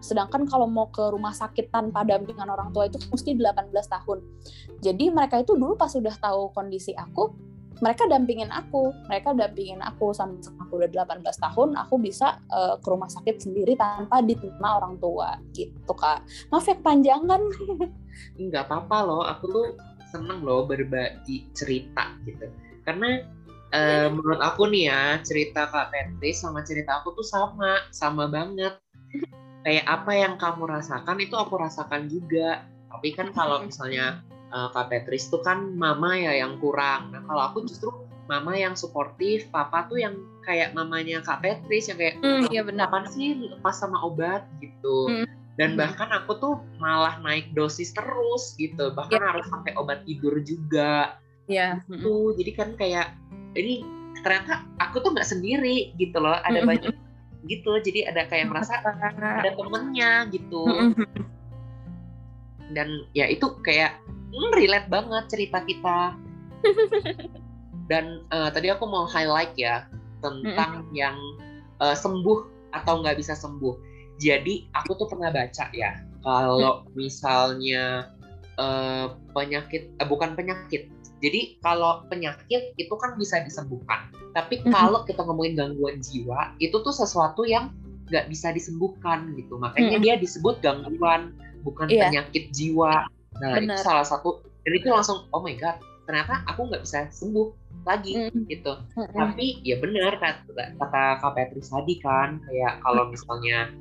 [0.00, 4.18] sedangkan kalau mau ke rumah sakit tanpa dampingan orang tua itu mesti 18 tahun.
[4.80, 7.36] Jadi mereka itu dulu pas sudah tahu kondisi aku
[7.84, 8.92] mereka dampingin aku.
[9.08, 13.76] Mereka dampingin aku sampai aku udah 18 tahun aku bisa uh, ke rumah sakit sendiri
[13.76, 16.24] tanpa diterima orang tua gitu kak.
[16.48, 17.42] Maaf ya kepanjangan.
[18.40, 19.66] Nggak apa-apa loh aku tuh
[20.08, 22.48] seneng loh berbagi cerita gitu.
[22.86, 23.20] Karena
[23.76, 28.80] uh, menurut aku nih ya cerita kak Petris sama cerita aku tuh sama sama banget.
[29.66, 32.64] Kayak apa yang kamu rasakan itu aku rasakan juga.
[32.86, 34.22] Tapi kan kalau misalnya
[34.56, 37.12] uh, Kak Petris tuh kan mama ya yang kurang.
[37.12, 37.92] Nah kalau aku justru
[38.26, 42.88] mama yang suportif, papa tuh yang kayak mamanya Kak Petris yang kayak mm, iya benar.
[42.88, 45.12] kapan sih lepas sama obat gitu.
[45.12, 45.26] Mm.
[45.56, 45.78] Dan mm.
[45.78, 49.28] bahkan aku tuh malah naik dosis terus gitu, bahkan yeah.
[49.36, 51.20] harus sampai obat tidur juga.
[51.46, 51.84] Iya.
[51.84, 51.92] Yeah.
[51.92, 52.12] Gitu.
[52.12, 52.32] Mm.
[52.40, 53.06] Jadi kan kayak
[53.56, 53.84] ini
[54.24, 56.66] ternyata aku tuh nggak sendiri gitu loh, ada mm.
[56.66, 56.94] banyak
[57.46, 57.78] gitu.
[57.78, 58.82] Jadi ada kayak merasa
[59.42, 60.64] ada temennya gitu.
[62.74, 64.00] Dan ya itu kayak
[64.32, 66.14] hmm, relate banget cerita kita.
[67.90, 69.86] Dan uh, tadi aku mau highlight ya
[70.24, 70.96] tentang mm-hmm.
[70.96, 71.16] yang
[71.78, 72.38] uh, sembuh
[72.74, 73.74] atau nggak bisa sembuh.
[74.16, 76.96] Jadi aku tuh pernah baca ya kalau mm.
[76.96, 78.10] misalnya
[78.58, 80.90] uh, penyakit uh, bukan penyakit.
[81.22, 84.12] Jadi kalau penyakit itu kan bisa disembuhkan.
[84.36, 87.72] Tapi kalau kita ngomongin gangguan jiwa itu tuh sesuatu yang
[88.12, 89.56] nggak bisa disembuhkan gitu.
[89.56, 90.04] Makanya mm-hmm.
[90.04, 91.32] dia disebut gangguan
[91.66, 92.06] bukan yeah.
[92.06, 93.76] penyakit jiwa Nah Bener.
[93.76, 95.76] itu salah satu dan itu langsung oh my god
[96.06, 97.50] ternyata aku nggak bisa sembuh
[97.82, 98.46] lagi mm.
[98.46, 98.78] gitu.
[98.94, 99.10] Mm.
[99.10, 103.74] Tapi ya benar kata kata Kak Petris tadi kan kayak kalau misalnya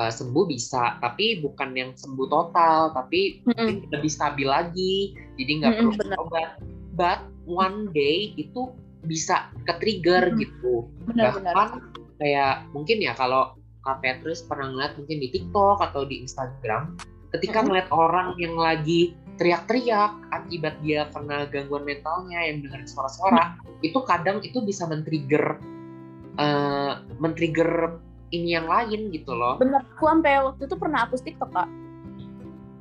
[0.00, 5.52] uh, sembuh bisa, tapi bukan yang sembuh total, tapi mm mungkin lebih stabil lagi, jadi
[5.60, 6.50] nggak mm perlu obat.
[6.96, 8.72] But one day itu
[9.04, 10.36] bisa ke trigger hmm.
[10.42, 12.18] gitu benar, bahkan benar.
[12.18, 13.54] kayak mungkin ya kalau
[13.86, 16.98] Kak Petrus pernah ngeliat mungkin di TikTok atau di Instagram
[17.36, 17.66] ketika hmm.
[17.70, 23.84] ngeliat orang yang lagi teriak-teriak akibat dia kena gangguan mentalnya yang dengar suara-suara hmm.
[23.84, 25.60] itu kadang itu bisa men-trigger
[26.40, 28.00] uh, men-trigger
[28.34, 29.54] ini yang lain gitu loh.
[29.62, 31.68] Bener, aku sampai waktu itu pernah hapus TikTok kak.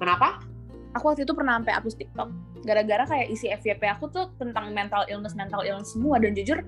[0.02, 0.42] Kenapa?
[0.98, 2.30] Aku waktu itu pernah sampai hapus TikTok
[2.66, 6.66] gara-gara kayak isi FYP aku tuh tentang mental illness mental illness semua dan jujur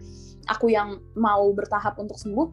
[0.47, 2.47] aku yang mau bertahap untuk sembuh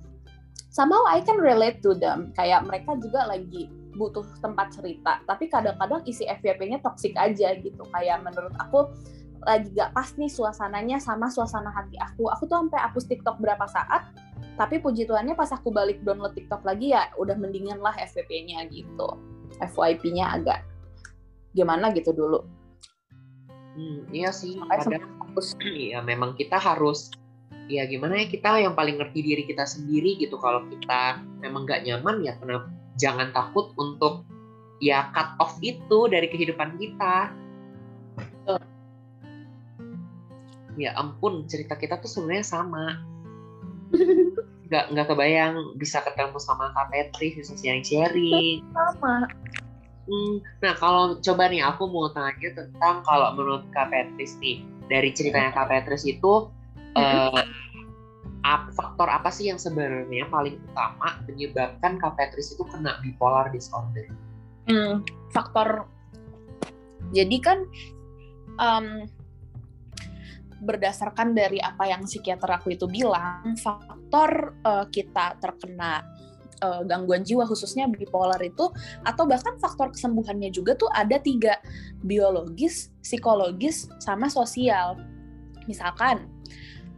[0.72, 5.22] sama I can relate to them kayak mereka juga lagi butuh tempat cerita.
[5.24, 7.82] Tapi kadang-kadang isi FYP-nya toxic aja gitu.
[7.94, 8.90] Kayak menurut aku
[9.44, 12.28] lagi gak pas nih suasananya sama suasana hati aku.
[12.32, 14.08] Aku tuh sampai hapus TikTok berapa saat
[14.54, 19.18] tapi puji Tuhannya pas aku balik download TikTok lagi ya udah mendingan lah FYP-nya gitu.
[19.58, 20.62] FYP-nya agak
[21.54, 22.42] gimana gitu dulu.
[23.74, 24.54] Hmm, iya sih.
[24.70, 25.02] Ada,
[25.66, 27.10] ya memang kita harus
[27.66, 30.38] ya gimana ya kita yang paling ngerti diri kita sendiri gitu.
[30.38, 34.26] Kalau kita memang nggak nyaman ya kenapa jangan takut untuk
[34.82, 37.32] ya cut off itu dari kehidupan kita.
[40.74, 42.98] Ya ampun cerita kita tuh sebenarnya sama.
[44.64, 49.28] Nggak nggak kebayang bisa ketemu sama Kak Petri bisa sharing sharing sama.
[50.04, 55.12] Hmm, nah kalau coba nih aku mau tanya tentang kalau menurut Kak Petris nih dari
[55.16, 56.48] ceritanya Kak Petris itu
[56.96, 57.40] uh,
[58.76, 64.06] faktor apa sih yang sebenarnya paling utama menyebabkan Kak Petris itu kena bipolar disorder?
[64.68, 65.00] Hmm,
[65.32, 65.88] faktor
[67.12, 67.58] jadi kan
[68.60, 69.04] um,
[70.64, 76.00] berdasarkan dari apa yang psikiater aku itu bilang, faktor uh, kita terkena
[76.64, 78.72] uh, gangguan jiwa khususnya bipolar itu
[79.04, 81.60] atau bahkan faktor kesembuhannya juga tuh ada tiga
[82.00, 84.96] biologis, psikologis, sama sosial.
[85.68, 86.24] Misalkan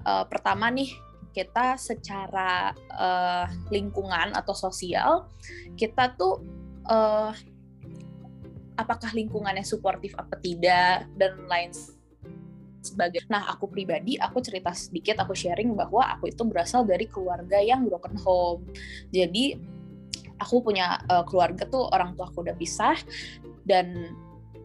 [0.07, 0.95] uh, pertama nih
[1.37, 5.29] kita secara uh, lingkungan atau sosial
[5.77, 6.41] kita tuh
[6.89, 7.37] uh,
[8.81, 11.77] apakah lingkungannya suportif apa tidak dan lain
[12.81, 17.59] sebagai nah aku pribadi aku cerita sedikit aku sharing bahwa aku itu berasal dari keluarga
[17.59, 18.63] yang broken home.
[19.11, 19.59] Jadi
[20.39, 22.95] aku punya uh, keluarga tuh orang tua aku udah pisah
[23.67, 24.15] dan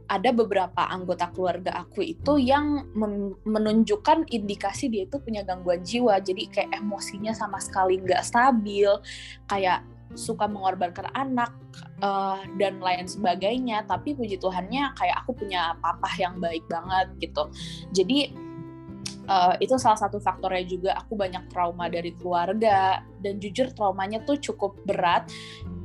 [0.07, 2.87] ada beberapa anggota keluarga aku itu yang
[3.45, 6.19] menunjukkan indikasi dia itu punya gangguan jiwa.
[6.19, 8.89] Jadi kayak emosinya sama sekali nggak stabil
[9.49, 11.55] kayak suka mengorbankan anak
[12.03, 13.87] uh, dan lain sebagainya.
[13.87, 17.47] Tapi puji Tuhannya kayak aku punya papa yang baik banget gitu.
[17.95, 18.50] Jadi
[19.27, 23.03] uh, itu salah satu faktornya juga aku banyak trauma dari keluarga.
[23.21, 25.29] Dan jujur traumanya tuh cukup berat.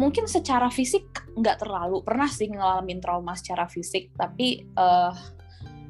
[0.01, 1.05] Mungkin secara fisik
[1.37, 2.01] nggak terlalu.
[2.01, 4.13] Pernah sih ngalamin trauma secara fisik.
[4.17, 5.13] Tapi uh,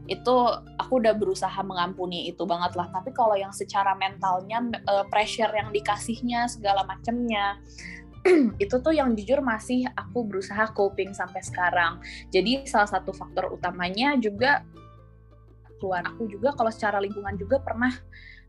[0.06, 0.35] itu
[0.78, 2.90] aku udah berusaha mengampuni itu banget lah.
[2.90, 7.59] Tapi kalau yang secara mentalnya uh, pressure yang dikasihnya segala macamnya
[8.62, 11.98] itu tuh yang jujur masih aku berusaha coping sampai sekarang.
[12.30, 14.62] Jadi salah satu faktor utamanya juga
[15.78, 17.92] keluar aku juga kalau secara lingkungan juga pernah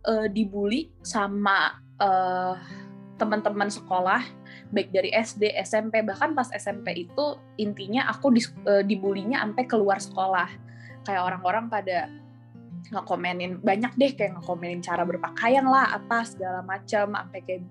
[0.08, 2.56] uh, dibully sama uh,
[3.18, 4.22] teman-teman sekolah
[4.70, 9.98] baik dari SD, SMP bahkan pas SMP itu intinya aku dis, uh, dibulinya sampai keluar
[9.98, 10.50] sekolah.
[11.08, 12.12] Kayak orang-orang pada
[12.88, 17.64] ngekomenin banyak deh kayak ngekomenin cara berpakaian lah apa segala macam sampai kayak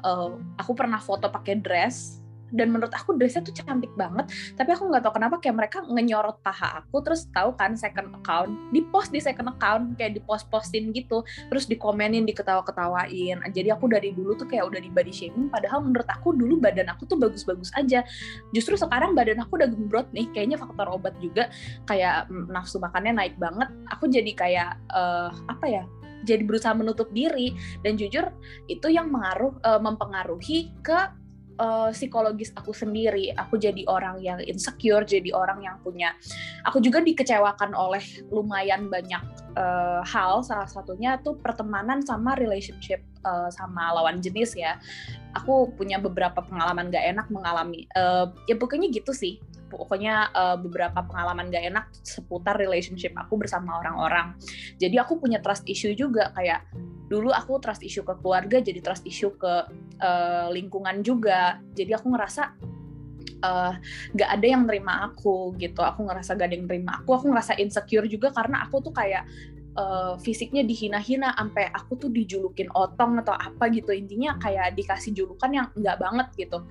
[0.00, 2.21] uh, aku pernah foto pakai dress
[2.52, 6.38] dan menurut aku dressnya tuh cantik banget tapi aku nggak tahu kenapa kayak mereka ngenyorot
[6.44, 10.46] paha aku terus tahu kan second account di post di second account kayak di post
[10.52, 15.12] postin gitu terus dikomenin diketawa ketawain jadi aku dari dulu tuh kayak udah di body
[15.12, 18.04] shaming padahal menurut aku dulu badan aku tuh bagus-bagus aja.
[18.52, 21.48] Justru sekarang badan aku udah gembrot nih kayaknya faktor obat juga
[21.88, 23.68] kayak nafsu makannya naik banget.
[23.94, 25.84] Aku jadi kayak uh, apa ya
[26.22, 27.54] jadi berusaha menutup diri.
[27.82, 28.30] Dan jujur
[28.66, 31.21] itu yang mengaruh uh, mempengaruhi ke
[31.58, 33.32] uh, psikologis aku sendiri.
[33.36, 36.14] Aku jadi orang yang insecure, jadi orang yang punya.
[36.68, 39.22] Aku juga dikecewakan oleh lumayan banyak
[39.58, 40.40] uh, hal.
[40.46, 44.78] Salah satunya tuh pertemanan sama relationship uh, sama lawan jenis ya.
[45.36, 47.88] Aku punya beberapa pengalaman gak enak mengalami.
[47.96, 49.40] Uh, ya pokoknya gitu sih
[49.72, 54.36] pokoknya uh, beberapa pengalaman gak enak seputar relationship aku bersama orang-orang.
[54.76, 56.68] Jadi aku punya trust issue juga kayak
[57.08, 59.68] dulu aku trust issue ke keluarga, jadi trust issue ke
[60.00, 61.60] uh, lingkungan juga.
[61.76, 62.42] Jadi aku ngerasa
[63.44, 63.72] uh,
[64.16, 65.80] gak ada yang nerima aku gitu.
[65.80, 67.16] Aku ngerasa gak ada yang nerima aku.
[67.16, 69.28] Aku ngerasa insecure juga karena aku tuh kayak
[69.76, 75.50] uh, fisiknya dihina-hina sampai aku tuh dijulukin otong atau apa gitu intinya kayak dikasih julukan
[75.52, 76.64] yang nggak banget gitu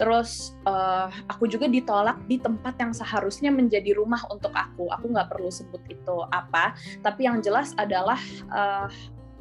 [0.00, 4.88] Terus uh, aku juga ditolak di tempat yang seharusnya menjadi rumah untuk aku.
[4.88, 6.72] Aku nggak perlu sebut itu apa,
[7.04, 8.16] tapi yang jelas adalah
[8.48, 8.88] uh,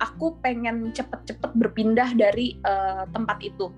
[0.03, 3.71] aku pengen cepet-cepet berpindah dari uh, tempat itu.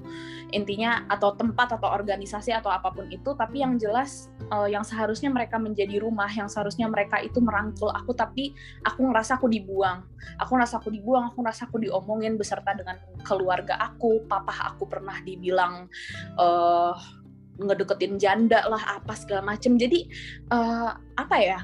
[0.58, 3.30] Intinya atau tempat atau organisasi atau apa pun itu.
[3.38, 8.12] Tapi yang jelas uh, yang seharusnya mereka menjadi rumah yang seharusnya mereka itu merangkul aku
[8.12, 8.52] tapi
[8.84, 10.04] aku ngerasa aku dibuang.
[10.38, 14.28] Aku ngerasa aku dibuang aku ngerasa aku diomongin beserta dengan keluarga aku.
[14.28, 15.88] Papa aku pernah dibilang
[16.36, 16.94] uh,
[17.58, 19.80] ngedeketin janda lah apa segala macem.
[19.80, 20.06] Jadi
[20.52, 21.60] uh, apa ya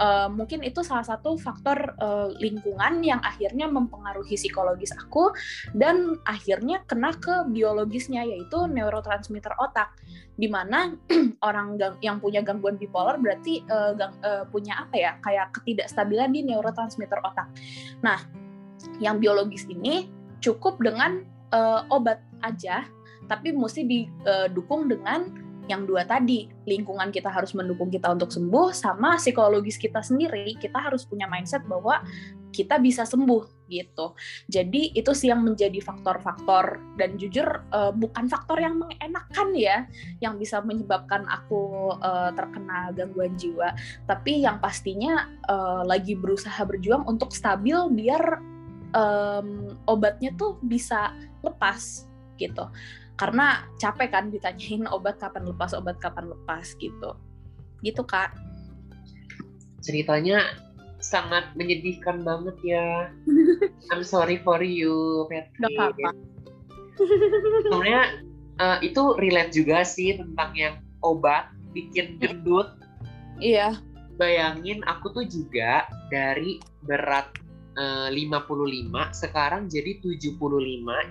[0.00, 5.32] uh, mungkin itu salah satu faktor uh, lingkungan yang akhirnya mempengaruhi psikologis aku
[5.76, 9.92] dan akhirnya kena ke biologisnya yaitu neurotransmitter otak
[10.36, 10.92] di mana
[11.48, 16.44] orang yang punya gangguan bipolar berarti uh, gang, uh, punya apa ya kayak ketidakstabilan di
[16.44, 17.48] neurotransmitter otak.
[18.04, 18.20] Nah,
[19.00, 20.12] yang biologis ini
[20.44, 21.24] cukup dengan
[21.56, 22.84] uh, obat aja
[23.26, 29.18] tapi mesti didukung dengan yang dua tadi lingkungan kita harus mendukung kita untuk sembuh sama
[29.18, 32.02] psikologis kita sendiri kita harus punya mindset bahwa
[32.56, 34.16] kita bisa sembuh gitu.
[34.48, 39.84] Jadi itu sih yang menjadi faktor-faktor dan jujur uh, bukan faktor yang mengenakan ya
[40.24, 43.74] yang bisa menyebabkan aku uh, terkena gangguan jiwa
[44.06, 48.38] tapi yang pastinya uh, lagi berusaha berjuang untuk stabil biar
[48.94, 52.06] um, obatnya tuh bisa lepas
[52.38, 52.70] gitu
[53.16, 57.16] karena capek kan ditanyain obat kapan lepas obat kapan lepas gitu.
[57.80, 58.36] Gitu kak.
[59.84, 60.56] Ceritanya
[61.00, 63.12] sangat menyedihkan banget ya.
[63.92, 66.10] I'm sorry for you Petri Gak apa-apa.
[67.68, 68.04] Sebenarnya
[68.60, 70.74] uh, itu relate juga sih tentang yang
[71.04, 72.72] obat bikin gendut.
[73.36, 73.76] Iya.
[74.16, 76.56] Bayangin aku tuh juga dari
[76.88, 77.28] berat
[77.76, 80.40] 55 eh, sekarang jadi 75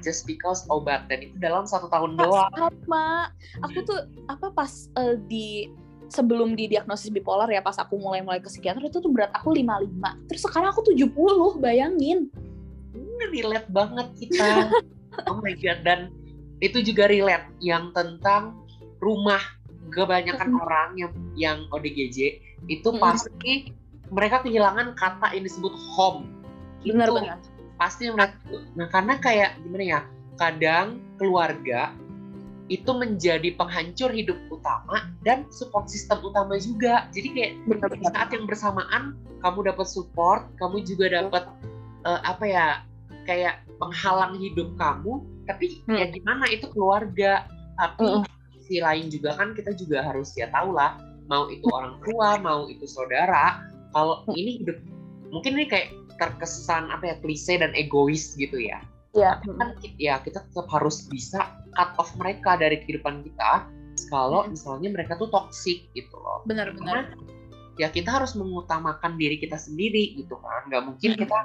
[0.01, 1.05] just because obat.
[1.05, 2.49] Dan itu dalam satu tahun doang.
[2.57, 3.29] Sama,
[3.61, 5.69] aku tuh apa pas uh, di
[6.09, 10.41] sebelum didiagnosis bipolar ya pas aku mulai-mulai ke psikiater itu tuh berat aku 55 terus
[10.45, 12.29] sekarang aku 70 bayangin.
[12.93, 14.49] Ini relate banget kita.
[15.31, 15.79] Oh my god.
[15.87, 16.11] Dan
[16.59, 18.59] itu juga relate yang tentang
[18.99, 19.39] rumah
[19.95, 20.59] kebanyakan mm.
[20.59, 22.99] orang yang yang ODGJ itu mm.
[22.99, 23.71] pasti
[24.11, 26.27] mereka kehilangan kata yang disebut home
[26.85, 27.37] benar itu benar
[27.75, 28.35] pasti mereka
[28.77, 29.99] nah karena kayak gimana ya
[30.35, 31.91] kadang keluarga
[32.65, 38.09] itu menjadi penghancur hidup utama dan support system utama juga jadi kayak benar, benar.
[38.09, 39.03] saat yang bersamaan
[39.45, 41.45] kamu dapat support kamu juga dapat
[42.09, 42.67] uh, apa ya
[43.29, 45.97] kayak penghalang hidup kamu tapi hmm.
[45.97, 47.45] ya gimana itu keluarga
[47.77, 48.25] tapi hmm.
[48.65, 50.97] si lain juga kan kita juga harus ya tahu lah
[51.29, 53.61] mau itu orang tua mau itu saudara
[53.93, 54.33] kalau hmm.
[54.33, 54.77] ini hidup
[55.35, 58.79] mungkin ini kayak terkesan apa ya klise dan egois gitu ya.
[59.11, 59.43] Iya.
[59.43, 63.67] Kan ya kita tetap harus bisa cut off mereka dari kehidupan kita
[64.07, 64.55] kalau hmm.
[64.55, 66.43] misalnya mereka tuh toxic gitu loh.
[66.47, 67.15] Benar-benar.
[67.75, 70.71] Ya kita harus mengutamakan diri kita sendiri gitu kan.
[70.71, 71.19] Gak mungkin hmm.
[71.19, 71.39] kita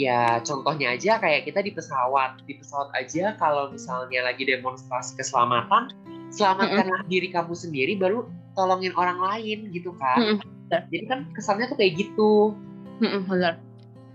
[0.00, 2.40] ya contohnya aja kayak kita di pesawat.
[2.48, 5.92] Di pesawat aja kalau misalnya lagi demonstrasi keselamatan,
[6.32, 7.12] selamatkanlah hmm.
[7.12, 8.24] diri kamu sendiri baru
[8.56, 10.36] tolongin orang lain gitu kan.
[10.36, 10.38] Hmm.
[10.70, 12.56] Jadi kan kesannya tuh kayak gitu.
[13.00, 13.58] Hmm, benar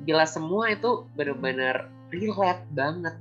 [0.04, 3.16] bila semua itu benar-benar relate banget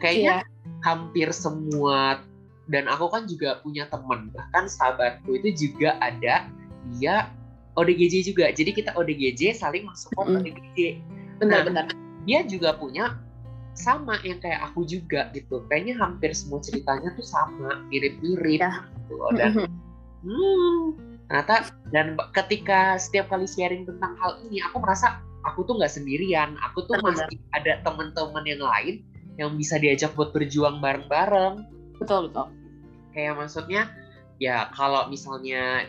[0.00, 0.80] kayaknya yeah.
[0.82, 2.20] hampir semua
[2.66, 6.48] dan aku kan juga punya teman bahkan sahabatku itu juga ada
[6.96, 7.28] dia
[7.76, 10.42] ODGJ juga jadi kita ODGJ saling masuk mm.
[10.42, 10.78] ODGJ
[11.38, 13.20] benar-benar nah, dia juga punya
[13.74, 18.80] sama yang kayak aku juga gitu kayaknya hampir semua ceritanya tuh sama mirip-mirip yeah.
[19.06, 19.66] gitu dan mm
[20.24, 21.13] -hmm.
[21.28, 26.56] Ternyata dan ketika setiap kali sharing tentang hal ini aku merasa aku tuh nggak sendirian
[26.60, 27.28] aku tuh Benar.
[27.28, 28.94] masih ada teman-teman yang lain
[29.40, 31.64] yang bisa diajak buat berjuang bareng-bareng
[31.96, 32.48] betul betul
[33.16, 33.88] kayak maksudnya
[34.42, 35.88] ya kalau misalnya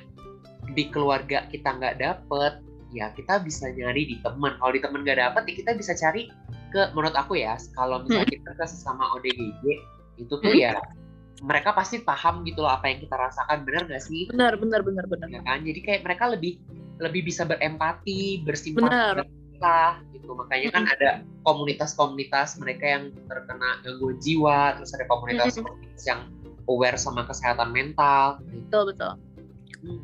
[0.74, 2.54] di keluarga kita nggak dapet
[2.96, 6.32] ya kita bisa nyari di teman kalau di teman nggak dapet ya kita bisa cari
[6.72, 8.36] ke menurut aku ya kalau misalnya hmm.
[8.40, 9.64] kita ke sesama ODGJ
[10.16, 10.64] itu tuh hmm.
[10.64, 10.74] ya
[11.44, 14.32] mereka pasti paham gitu loh apa yang kita rasakan benar gak sih?
[14.32, 15.28] Benar benar benar benar.
[15.28, 15.68] Ya kan?
[15.68, 16.62] Jadi kayak mereka lebih
[17.04, 20.32] lebih bisa berempati bersimpati kita gitu.
[20.32, 21.10] Makanya kan ada
[21.44, 26.22] komunitas-komunitas mereka yang terkena gangguan jiwa terus ada komunitas-komunitas yang
[26.72, 28.40] aware sama kesehatan mental.
[28.48, 29.14] Betul betul.
[29.84, 30.00] Hmm.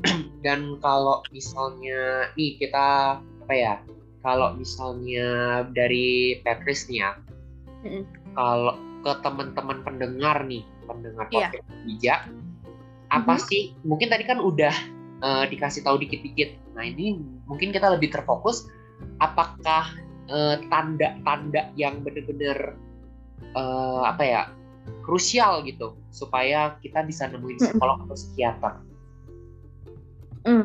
[0.44, 3.74] dan kalau misalnya nih kita apa ya
[4.24, 7.12] kalau misalnya dari Petris nih ya.
[7.84, 11.48] Mm kalau ke teman-teman pendengar nih pendengar yeah.
[11.48, 12.20] podcast bijak
[13.10, 13.48] apa mm-hmm.
[13.48, 14.74] sih mungkin tadi kan udah
[15.24, 16.54] uh, dikasih tahu dikit-dikit.
[16.78, 17.18] Nah ini
[17.50, 18.70] mungkin kita lebih terfokus
[19.18, 19.90] apakah
[20.30, 22.78] uh, tanda-tanda yang benar-benar
[23.58, 24.42] uh, apa ya
[25.02, 28.72] krusial gitu supaya kita bisa nemuin psikolog atau psikiater.
[30.46, 30.64] Mm.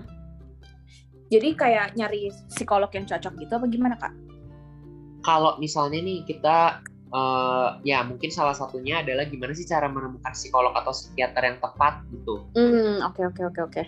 [1.34, 4.14] Jadi kayak nyari psikolog yang cocok gitu apa gimana kak?
[5.26, 10.76] kalau misalnya nih kita uh, ya mungkin salah satunya adalah gimana sih cara menemukan psikolog
[10.76, 12.44] atau psikiater yang tepat gitu.
[12.52, 13.84] Hmm, oke oke oke oke.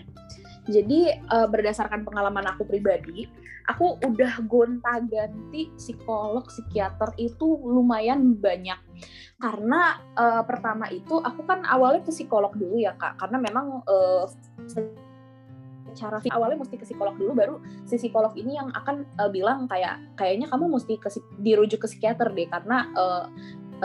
[0.68, 3.24] Jadi uh, berdasarkan pengalaman aku pribadi,
[3.68, 8.76] aku udah gonta-ganti psikolog, psikiater itu lumayan banyak.
[9.40, 14.28] Karena uh, pertama itu aku kan awalnya ke psikolog dulu ya kak, karena memang uh,
[15.98, 19.98] cara awalnya mesti ke psikolog dulu baru si psikolog ini yang akan uh, bilang kayak
[20.14, 21.10] kayaknya kamu mesti ke
[21.42, 23.26] dirujuk ke psikiater deh karena uh,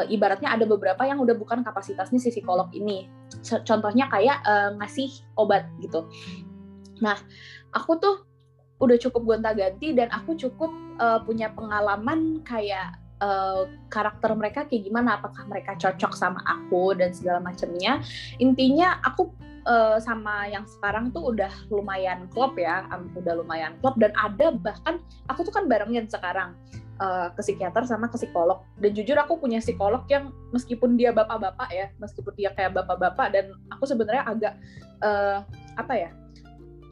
[0.09, 3.05] ibaratnya ada beberapa yang udah bukan kapasitasnya si psikolog ini.
[3.45, 6.09] Contohnya kayak uh, ngasih obat gitu.
[7.05, 7.17] Nah,
[7.75, 8.15] aku tuh
[8.81, 15.21] udah cukup gonta-ganti dan aku cukup uh, punya pengalaman kayak uh, karakter mereka kayak gimana,
[15.21, 18.01] apakah mereka cocok sama aku dan segala macamnya.
[18.41, 19.29] Intinya aku
[19.65, 24.55] uh, sama yang sekarang tuh udah lumayan klop ya, um, udah lumayan klop dan ada
[24.55, 26.55] bahkan aku tuh kan barengin sekarang
[27.03, 28.63] uh, ke psikiater sama ke psikolog.
[28.79, 33.45] Dan jujur aku punya psikolog yang meskipun dia bapak-bapak ya, meskipun dia kayak bapak-bapak dan
[33.71, 34.53] aku sebenarnya agak
[35.01, 35.43] uh,
[35.77, 36.09] apa ya?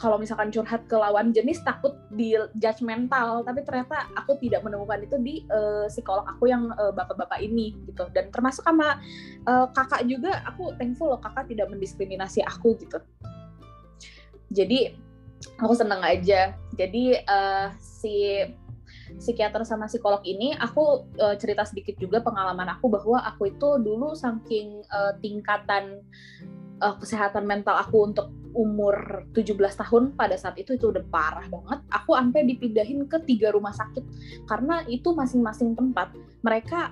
[0.02, 5.22] Kalau misalkan curhat ke lawan jenis takut di judgmental tapi ternyata aku tidak menemukan itu
[5.22, 8.10] di uh, psikolog aku yang uh, bapak-bapak ini gitu.
[8.10, 8.98] Dan termasuk sama
[9.46, 12.98] uh, kakak juga aku thankful loh kakak tidak mendiskriminasi aku gitu.
[14.50, 14.98] Jadi
[15.62, 16.58] aku seneng aja.
[16.74, 18.42] Jadi uh, si
[19.22, 24.18] psikiater sama psikolog ini aku uh, cerita sedikit juga pengalaman aku bahwa aku itu dulu
[24.18, 26.02] saking uh, tingkatan
[26.82, 31.80] uh, kesehatan mental aku untuk umur 17 tahun pada saat itu itu udah parah banget.
[31.94, 34.04] Aku sampai dipindahin ke tiga rumah sakit
[34.50, 36.12] karena itu masing-masing tempat
[36.44, 36.92] mereka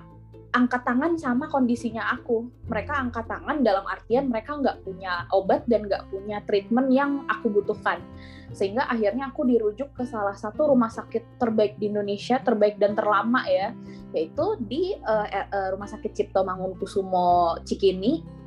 [0.50, 2.48] angkat tangan sama kondisinya aku.
[2.66, 7.52] Mereka angkat tangan dalam artian mereka nggak punya obat dan nggak punya treatment yang aku
[7.52, 8.02] butuhkan.
[8.50, 13.46] Sehingga akhirnya aku dirujuk ke salah satu rumah sakit terbaik di Indonesia, terbaik dan terlama
[13.46, 13.70] ya,
[14.10, 18.39] yaitu di uh, uh, Rumah Sakit Cipto Mangunkusumo Cikini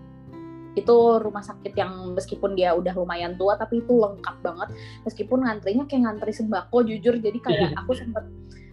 [0.74, 4.70] itu rumah sakit yang meskipun dia udah lumayan tua tapi itu lengkap banget.
[5.06, 7.18] Meskipun ngantrinya kayak ngantri sembako jujur.
[7.22, 8.26] Jadi kayak aku sempet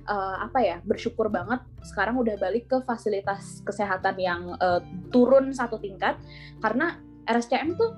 [0.09, 4.81] uh, apa ya bersyukur banget sekarang udah balik ke fasilitas kesehatan yang uh,
[5.13, 6.17] turun satu tingkat.
[6.65, 6.97] Karena
[7.29, 7.93] RSCM tuh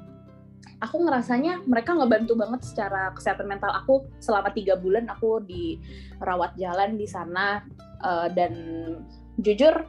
[0.83, 4.03] aku ngerasanya mereka ngebantu banget secara kesehatan mental aku.
[4.19, 7.63] Selama tiga bulan aku dirawat jalan di sana
[8.03, 8.53] uh, dan
[9.39, 9.87] jujur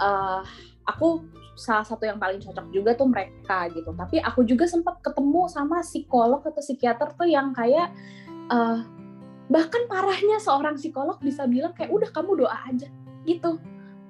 [0.00, 0.42] uh,
[0.88, 1.22] aku
[1.60, 3.92] salah satu yang paling cocok juga tuh mereka gitu.
[3.92, 7.92] Tapi aku juga sempat ketemu sama psikolog atau psikiater tuh yang kayak
[8.48, 8.80] uh,
[9.52, 12.88] bahkan parahnya seorang psikolog bisa bilang kayak udah kamu doa aja
[13.28, 13.60] gitu.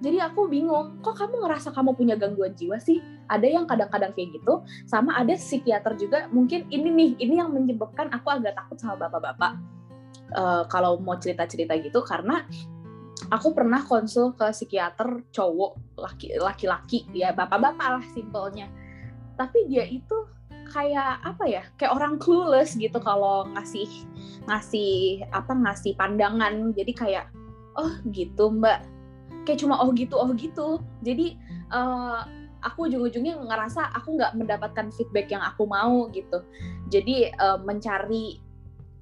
[0.01, 3.05] Jadi aku bingung, kok kamu ngerasa kamu punya gangguan jiwa sih?
[3.29, 6.25] Ada yang kadang-kadang kayak gitu, sama ada psikiater juga.
[6.33, 9.61] Mungkin ini nih, ini yang menyebabkan aku agak takut sama bapak-bapak.
[10.33, 12.49] Uh, kalau mau cerita-cerita gitu, karena
[13.29, 15.99] aku pernah konsul ke psikiater cowok
[16.41, 17.05] laki-laki.
[17.13, 18.73] Ya bapak-bapak lah simpelnya.
[19.37, 20.17] Tapi dia itu
[20.71, 23.91] kayak apa ya kayak orang clueless gitu kalau ngasih
[24.49, 26.73] ngasih apa ngasih pandangan.
[26.73, 27.27] Jadi kayak
[27.77, 28.87] oh gitu mbak.
[29.45, 30.81] Kayak cuma oh gitu oh gitu.
[31.05, 31.37] Jadi
[31.73, 32.25] uh,
[32.61, 36.45] aku ujung-ujungnya ngerasa aku nggak mendapatkan feedback yang aku mau gitu.
[36.93, 38.50] Jadi uh, mencari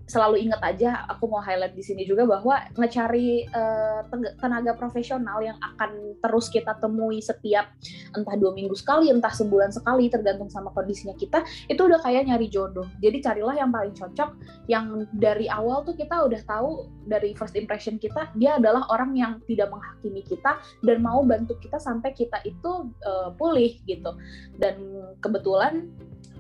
[0.08, 4.02] selalu ingat aja aku mau highlight di sini juga bahwa ngecari uh,
[4.40, 7.68] tenaga profesional yang akan terus kita temui setiap
[8.16, 12.48] entah dua minggu sekali entah sebulan sekali tergantung sama kondisinya kita itu udah kayak nyari
[12.48, 12.88] jodoh.
[13.04, 14.30] Jadi carilah yang paling cocok
[14.66, 19.32] yang dari awal tuh kita udah tahu dari first impression kita dia adalah orang yang
[19.44, 24.16] tidak menghakimi kita dan mau bantu kita sampai kita itu uh, pulih gitu.
[24.56, 24.80] Dan
[25.20, 25.92] kebetulan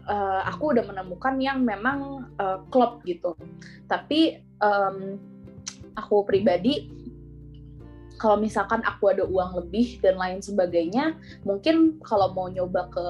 [0.08, 3.36] uh, aku udah menemukan yang memang uh, klop gitu.
[3.86, 5.20] Tapi um,
[5.94, 6.88] aku pribadi
[8.18, 11.14] kalau misalkan aku ada uang lebih dan lain sebagainya,
[11.46, 13.06] mungkin kalau mau nyoba ke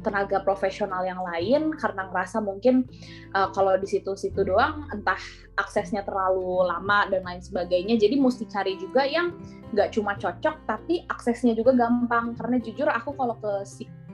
[0.00, 2.86] tenaga profesional yang lain karena ngerasa mungkin
[3.34, 5.18] uh, kalau di situ-situ doang entah
[5.58, 9.34] aksesnya terlalu lama dan lain sebagainya jadi mesti cari juga yang
[9.74, 13.52] nggak cuma cocok tapi aksesnya juga gampang karena jujur aku kalau ke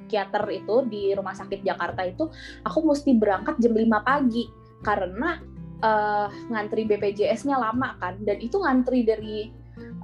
[0.05, 2.29] psikiater itu di rumah sakit Jakarta itu
[2.61, 4.45] aku mesti berangkat jam 5 pagi.
[4.85, 5.41] Karena
[5.81, 8.21] uh, ngantri BPJS-nya lama kan.
[8.21, 9.49] Dan itu ngantri dari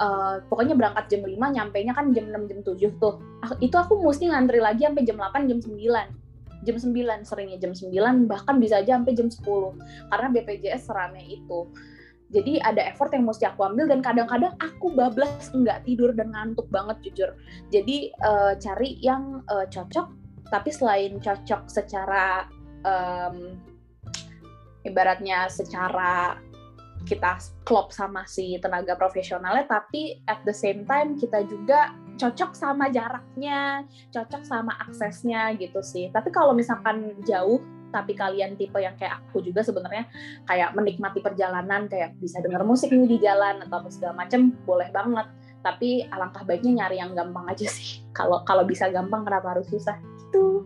[0.00, 3.20] uh, pokoknya berangkat jam 5 nyampe nya kan jam 6 jam 7 tuh.
[3.60, 6.20] Itu aku mesti ngantri lagi sampai jam 8 jam 9
[6.60, 6.92] jam 9
[7.24, 9.40] seringnya jam 9 bahkan bisa aja sampai jam 10
[10.12, 11.72] karena BPJS serame itu
[12.30, 16.66] jadi ada effort yang mesti aku ambil dan kadang-kadang aku bablas nggak tidur dan ngantuk
[16.70, 17.30] banget jujur
[17.74, 20.10] jadi uh, cari yang uh, cocok
[20.50, 22.46] tapi selain cocok secara
[22.86, 23.58] um,
[24.86, 26.38] ibaratnya secara
[27.08, 32.92] kita klop sama si tenaga profesionalnya tapi at the same time kita juga cocok sama
[32.92, 36.12] jaraknya, cocok sama aksesnya gitu sih.
[36.12, 40.06] Tapi kalau misalkan jauh tapi kalian tipe yang kayak aku juga sebenarnya
[40.46, 45.26] kayak menikmati perjalanan kayak bisa denger musik nih di jalan atau segala macem boleh banget
[45.60, 49.98] tapi alangkah baiknya nyari yang gampang aja sih kalau kalau bisa gampang kenapa harus susah
[50.00, 50.64] gitu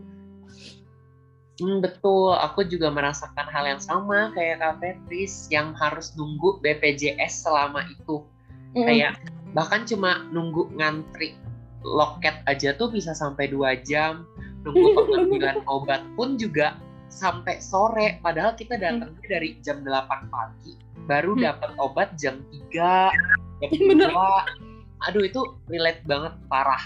[1.62, 7.46] Hmm, betul, aku juga merasakan hal yang sama kayak Kak Petris yang harus nunggu BPJS
[7.46, 8.26] selama itu.
[8.74, 8.82] Mm.
[8.82, 9.12] Kayak
[9.54, 11.38] bahkan cuma nunggu ngantri
[11.86, 14.26] loket aja tuh bisa sampai dua jam.
[14.66, 16.74] Nunggu pengambilan obat pun juga
[17.14, 18.18] sampai sore.
[18.18, 19.30] Padahal kita datangnya mm.
[19.30, 20.74] dari jam 8 pagi,
[21.06, 21.40] baru mm.
[21.46, 25.06] dapat obat jam 3, jam 2.
[25.06, 25.40] Aduh itu
[25.70, 26.82] relate banget parah.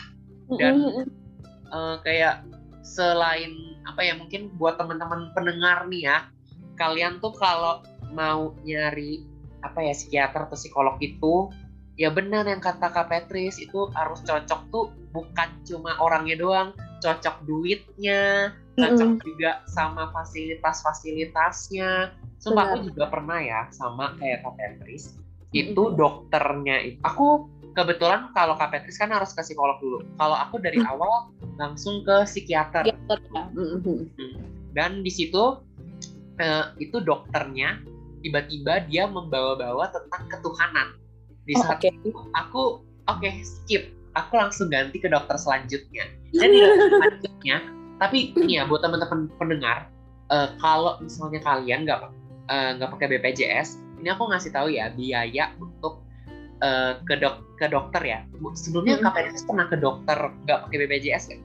[0.61, 1.09] Dan
[1.72, 2.45] uh, kayak
[2.85, 6.18] selain apa ya mungkin buat teman-teman pendengar nih ya
[6.76, 9.24] kalian tuh kalau mau nyari
[9.61, 11.51] apa ya psikiater atau psikolog itu
[11.99, 16.68] ya benar yang kata Kak Petris itu harus cocok tuh bukan cuma orangnya doang
[17.03, 19.26] cocok duitnya cocok mm -hmm.
[19.26, 25.18] juga sama fasilitas-fasilitasnya Sumpah aku juga pernah ya sama kayak Kak Petris
[25.51, 30.03] itu mm dokternya itu aku kebetulan kalau Kak Petris kan harus ke psikolog dulu.
[30.18, 30.91] Kalau aku dari hmm.
[30.91, 31.31] awal
[31.62, 32.91] langsung ke psikiater.
[32.91, 33.47] Psikiater ya.
[33.55, 33.79] Hmm.
[33.87, 34.35] Hmm.
[34.74, 35.62] Dan di situ
[36.43, 37.79] uh, itu dokternya
[38.26, 40.99] tiba-tiba dia membawa-bawa tentang ketuhanan.
[41.47, 41.95] Di oh, saat okay.
[41.95, 43.95] itu aku oke okay, skip.
[44.18, 46.11] Aku langsung ganti ke dokter selanjutnya.
[46.35, 47.57] Dan di dokter selanjutnya,
[47.99, 49.90] tapi ini ya buat teman-teman pendengar,
[50.30, 52.01] uh, kalau misalnya kalian nggak
[52.49, 53.68] eh, nggak uh, pakai BPJS,
[54.01, 56.07] ini aku ngasih tahu ya biaya untuk
[56.62, 58.20] uh, ke dok ke dokter ya.
[58.55, 59.05] Sebelumnya hmm.
[59.05, 61.40] KPDS pernah ke dokter nggak pakai BPJS kan?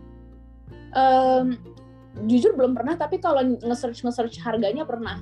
[0.94, 1.46] Um,
[2.30, 5.18] jujur belum pernah, tapi kalau nge-search nge-search harganya pernah.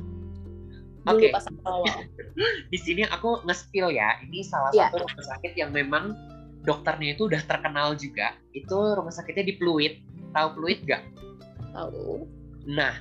[1.09, 1.33] Oke.
[1.33, 1.97] Okay.
[2.71, 4.19] Di sini aku nge-spill ya.
[4.21, 4.91] Ini salah yeah.
[4.91, 6.13] satu rumah sakit yang memang
[6.61, 8.37] dokternya itu udah terkenal juga.
[8.53, 10.05] Itu rumah sakitnya di Pluit.
[10.31, 11.03] Tahu Pluit gak?
[11.71, 12.27] Tahu.
[12.67, 12.93] Nah,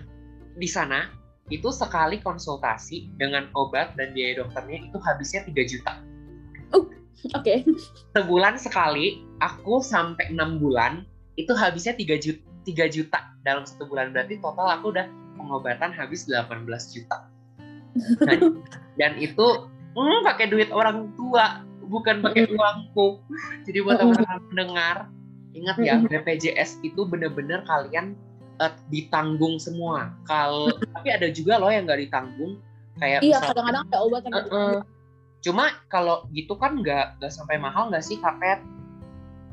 [0.57, 1.11] di sana
[1.51, 5.93] itu sekali konsultasi dengan obat dan biaya dokternya itu habisnya 3 juta.
[7.37, 7.43] Oke.
[7.43, 7.59] Okay.
[8.16, 11.05] Sebulan sekali, aku sampai enam bulan
[11.37, 15.07] itu habisnya 3 juta, 3 juta dalam satu bulan berarti total aku udah
[15.37, 16.64] pengobatan habis 18
[16.97, 17.28] juta.
[18.24, 18.62] Dan,
[19.01, 19.47] dan itu
[19.99, 23.20] hmm, pakai duit orang tua, bukan pakai uangku.
[23.68, 24.97] Jadi buat teman-teman pendengar,
[25.55, 28.15] ingat ya BPJS itu benar-benar kalian
[28.63, 30.15] uh, ditanggung semua.
[30.29, 32.61] Kalau tapi ada juga loh yang nggak ditanggung
[33.01, 34.77] kayak Iya, kadang-kadang ada obat yang uh, uh,
[35.41, 38.61] Cuma kalau gitu kan nggak nggak sampai mahal nggak sih kapet?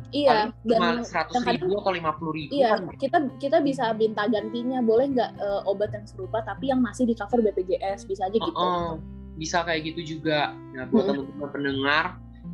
[0.07, 2.55] Iya, dan seratus ribu atau lima puluh ribu.
[2.55, 2.95] Iya, kan?
[2.95, 7.15] kita kita bisa minta gantinya, boleh nggak uh, obat yang serupa tapi yang masih di
[7.15, 8.55] cover BPJS bisa aja gitu.
[8.55, 8.89] Uh, uh,
[9.35, 10.55] bisa kayak gitu juga.
[10.71, 11.11] Nah, buat hmm.
[11.11, 12.05] teman-teman pendengar,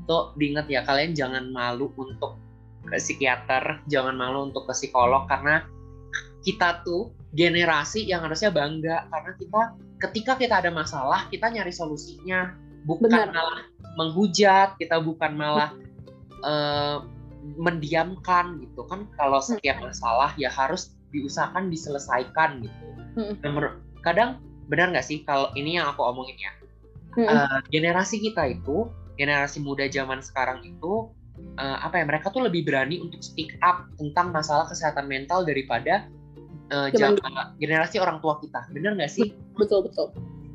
[0.09, 2.41] tuh diingat ya kalian jangan malu untuk
[2.87, 5.63] ke psikiater, jangan malu untuk ke psikolog karena
[6.43, 9.61] kita tuh generasi yang harusnya bangga karena kita
[10.03, 12.53] ketika kita ada masalah kita nyari solusinya.
[12.83, 13.31] Bukan Benar.
[13.31, 13.63] malah
[13.95, 15.71] menghujat kita bukan malah
[16.43, 17.07] uh,
[17.55, 19.07] mendiamkan gitu kan.
[19.15, 22.87] Kalau setiap masalah ya harus diusahakan diselesaikan gitu.
[24.03, 26.51] Kadang benar nggak sih kalau ini yang aku omongin ya?
[27.13, 31.13] Uh, generasi kita itu generasi muda zaman sekarang itu
[31.57, 36.07] uh, apa ya mereka tuh lebih berani untuk speak up tentang masalah kesehatan mental daripada
[36.73, 36.87] uh,
[37.57, 38.65] generasi orang tua kita.
[38.71, 39.33] Benar nggak sih?
[39.57, 40.13] Betul betul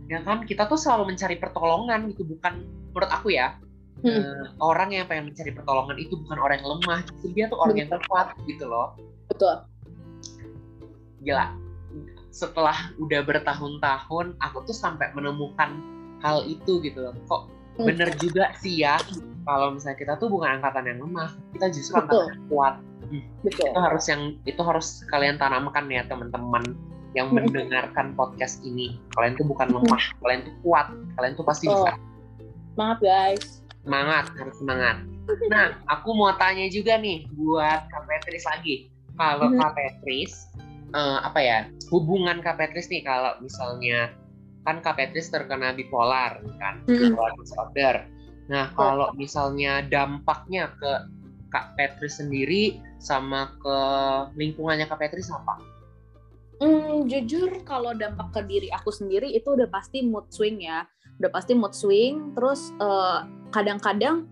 [0.09, 0.42] ya kan?
[0.49, 3.55] Kita tuh selalu mencari pertolongan gitu bukan menurut aku ya.
[3.99, 4.14] Hmm.
[4.14, 7.76] uh, orang yang pengen mencari pertolongan itu bukan orang yang lemah itu dia tuh orang
[7.82, 8.94] yang kuat gitu loh.
[9.26, 9.66] Betul.
[11.26, 11.51] Gila.
[12.30, 15.82] Setelah udah bertahun-tahun aku tuh sampai menemukan
[16.22, 17.14] hal itu gitu loh.
[17.26, 17.42] Kok
[17.82, 17.86] hmm.
[17.90, 19.03] bener juga sih ya
[19.49, 22.74] kalau misalnya kita tuh bukan angkatan yang lemah kita justru angkatan yang kuat
[23.09, 23.22] hmm.
[23.40, 23.72] Betul.
[23.72, 26.76] itu harus yang itu harus kalian tanamkan ya teman-teman
[27.16, 29.01] yang mendengarkan podcast ini.
[29.16, 30.86] Kalian tuh bukan lemah, kalian tuh kuat,
[31.16, 31.96] kalian tuh pasti bisa.
[32.76, 33.44] Semangat guys.
[33.82, 34.96] Semangat, harus semangat.
[35.49, 38.92] Nah, aku mau tanya juga nih buat Kak Petris lagi.
[39.16, 40.49] Kalau Kak Petris,
[40.92, 44.12] uh, apa ya, hubungan Kak Petris nih kalau misalnya
[44.68, 48.05] kan Kak Petris terkena bipolar kan, bipolar disorder.
[48.49, 50.92] Nah, kalau misalnya dampaknya ke
[51.49, 53.78] Kak Petris sendiri sama ke
[54.36, 55.61] lingkungannya Kak Petris apa?
[56.59, 60.84] Hmm, jujur kalau dampak ke diri aku sendiri itu udah pasti mood swing ya.
[61.22, 62.34] Udah pasti mood swing.
[62.34, 63.18] Terus eh,
[63.55, 64.26] kadang-kadang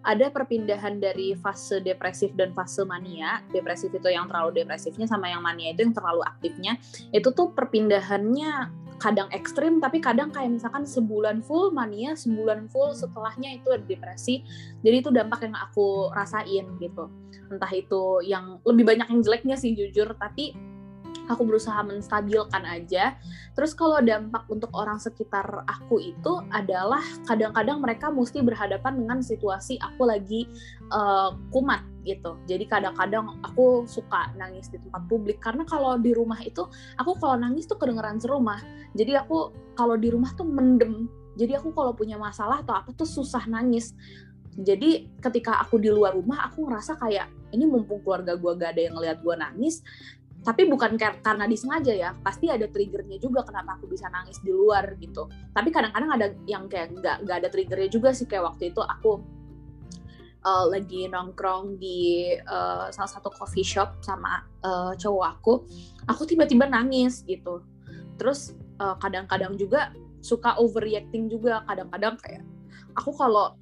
[0.00, 3.44] ada perpindahan dari fase depresif dan fase mania.
[3.52, 6.80] Depresif itu yang terlalu depresifnya sama yang mania itu yang terlalu aktifnya.
[7.12, 8.52] Itu tuh perpindahannya
[9.00, 14.44] kadang ekstrim tapi kadang kayak misalkan sebulan full mania sebulan full setelahnya itu depresi.
[14.84, 17.08] Jadi itu dampak yang aku rasain gitu.
[17.48, 20.12] Entah itu yang lebih banyak yang jeleknya sih jujur.
[20.20, 20.52] Tapi
[21.30, 23.14] aku berusaha menstabilkan aja.
[23.54, 29.78] Terus kalau dampak untuk orang sekitar aku itu adalah kadang-kadang mereka mesti berhadapan dengan situasi
[29.78, 30.50] aku lagi
[30.90, 32.36] uh, kumat gitu.
[32.48, 36.66] Jadi kadang-kadang aku suka nangis di tempat publik karena kalau di rumah itu
[36.98, 38.58] aku kalau nangis tuh kedengeran serumah.
[38.98, 41.06] Jadi aku kalau di rumah tuh mendem.
[41.38, 43.94] Jadi aku kalau punya masalah atau apa tuh susah nangis.
[44.60, 48.82] Jadi ketika aku di luar rumah aku ngerasa kayak ini mumpung keluarga gue gak ada
[48.82, 49.82] yang ngeliat gue nangis,
[50.40, 54.96] tapi bukan karena disengaja ya pasti ada triggernya juga kenapa aku bisa nangis di luar
[54.96, 55.28] gitu.
[55.52, 59.20] Tapi kadang-kadang ada yang kayak nggak nggak ada triggernya juga sih kayak waktu itu aku
[60.44, 65.52] uh, lagi nongkrong di uh, salah satu coffee shop sama uh, cowok aku
[66.08, 67.60] aku tiba-tiba nangis gitu.
[68.16, 69.92] Terus kadang-kadang uh, juga
[70.24, 72.44] suka overreacting juga kadang-kadang kayak
[72.96, 73.56] aku kalau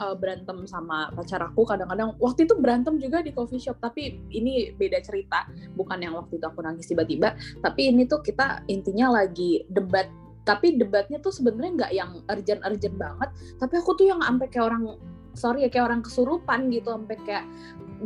[0.00, 4.72] uh, berantem sama pacar aku kadang-kadang waktu itu berantem juga di coffee shop tapi ini
[4.74, 5.46] beda cerita
[5.76, 10.08] bukan yang waktu itu aku nangis tiba-tiba tapi ini tuh kita intinya lagi debat
[10.48, 13.30] tapi debatnya tuh sebenarnya nggak yang urgent-urgent banget
[13.60, 14.96] tapi aku tuh yang sampai kayak orang
[15.36, 17.46] sorry ya kayak orang kesurupan gitu sampai kayak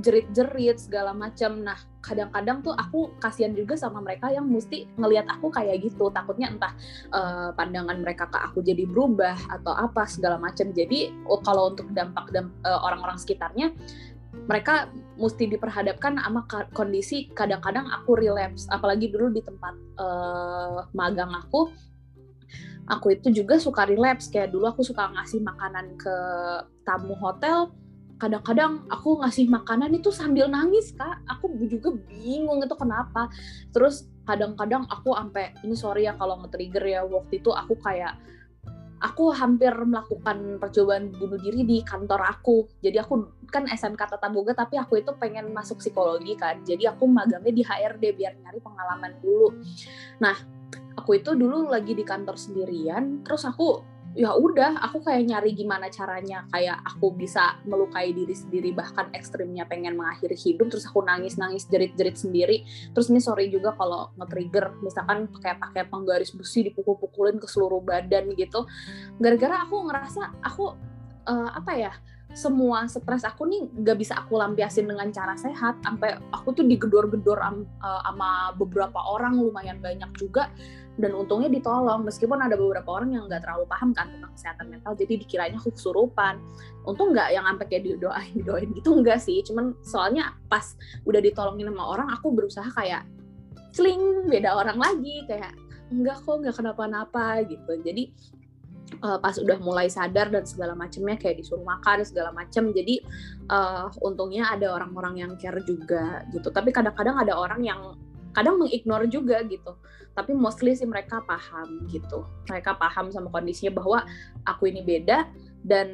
[0.03, 1.63] jerit-jerit segala macam.
[1.63, 6.13] Nah, kadang-kadang tuh aku kasihan juga sama mereka yang mesti ngelihat aku kayak gitu.
[6.13, 6.77] Takutnya entah
[7.17, 10.69] uh, pandangan mereka ke aku jadi berubah atau apa segala macam.
[10.77, 13.73] Jadi oh, kalau untuk dampak dan uh, orang-orang sekitarnya
[14.45, 16.45] mereka mesti diperhadapkan sama
[16.75, 21.71] kondisi kadang-kadang aku relapse apalagi dulu di tempat uh, magang aku
[22.91, 26.17] aku itu juga suka relapse kayak dulu aku suka ngasih makanan ke
[26.85, 27.73] tamu hotel
[28.19, 33.27] kadang-kadang aku ngasih makanan itu sambil nangis kak aku juga bingung itu kenapa
[33.75, 38.17] terus kadang-kadang aku sampai ini sorry ya kalau nge-trigger ya waktu itu aku kayak
[39.05, 42.65] aku hampir melakukan percobaan bunuh diri di kantor aku.
[42.81, 46.65] Jadi aku kan SMK Tata Boga tapi aku itu pengen masuk psikologi kan.
[46.65, 49.61] Jadi aku magangnya di HRD biar nyari pengalaman dulu.
[50.25, 50.33] Nah,
[50.97, 55.91] aku itu dulu lagi di kantor sendirian terus aku ya udah aku kayak nyari gimana
[55.91, 56.47] caranya.
[56.55, 61.67] Kayak aku bisa melukai diri sendiri bahkan ekstrimnya pengen mengakhiri hidup terus aku nangis nangis
[61.67, 62.63] jerit jerit sendiri.
[62.95, 68.31] Terus ini sorry juga kalau nge-trigger misalkan pakai pakai penggaris besi dipukul-pukulin ke seluruh badan
[68.39, 68.65] gitu.
[69.19, 70.65] Gara-gara aku ngerasa aku
[71.27, 71.93] uh, apa ya
[72.35, 75.83] semua stres aku nih gak bisa aku lampiasin dengan cara sehat.
[75.83, 80.51] Sampai aku tuh digedor-gedor uh, sama beberapa orang lumayan banyak juga
[80.95, 84.93] dan untungnya ditolong meskipun ada beberapa orang yang nggak terlalu paham kan tentang kesehatan mental
[84.95, 86.39] jadi dikiranya aku kesurupan.
[86.87, 89.43] Untung nggak yang sampai kayak didoain didoain gitu enggak sih.
[89.43, 93.03] Cuman soalnya pas udah ditolongin sama orang aku berusaha kayak
[93.75, 95.27] sling beda orang lagi.
[95.27, 95.59] Kayak
[95.91, 97.73] enggak kok nggak kenapa-napa gitu.
[97.83, 98.15] Jadi
[99.03, 103.03] uh, pas udah mulai sadar dan segala macamnya kayak disuruh makan segala macam jadi
[103.51, 106.55] uh, untungnya ada orang-orang yang care juga gitu.
[106.55, 107.99] Tapi kadang-kadang ada orang yang
[108.31, 109.75] kadang mengignore juga gitu
[110.15, 112.23] tapi mostly sih mereka paham gitu.
[112.47, 114.07] Mereka paham sama kondisinya bahwa
[114.47, 115.27] aku ini beda
[115.65, 115.89] dan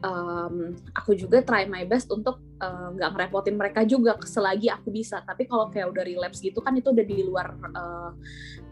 [0.00, 5.20] um, aku juga try my best untuk nggak uh, ngerepotin mereka juga selagi aku bisa.
[5.22, 8.16] Tapi kalau kayak udah relapse gitu kan itu udah di luar uh,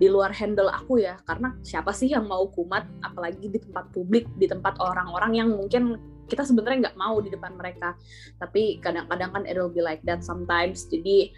[0.01, 1.21] di luar handle aku ya.
[1.29, 6.01] Karena siapa sih yang mau kumat apalagi di tempat publik di tempat orang-orang yang mungkin
[6.29, 7.93] kita sebenarnya nggak mau di depan mereka.
[8.41, 10.89] Tapi kadang-kadang kan it'll be like that sometimes.
[10.89, 11.33] Jadi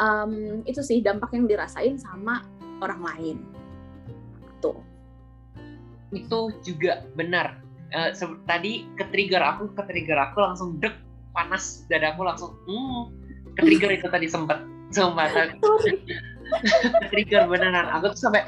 [0.00, 2.44] um, itu sih dampak yang dirasain sama
[2.82, 3.36] orang lain.
[4.58, 4.78] Tuh.
[6.14, 7.60] Itu juga benar.
[7.94, 8.10] Uh,
[8.50, 10.98] tadi ke trigger aku ke trigger aku langsung dek
[11.30, 13.06] panas dadaku langsung hmm,
[13.54, 15.30] ke trigger itu tadi sempat sempat
[17.10, 17.86] trigger beneran.
[17.98, 18.46] Aku tuh sampai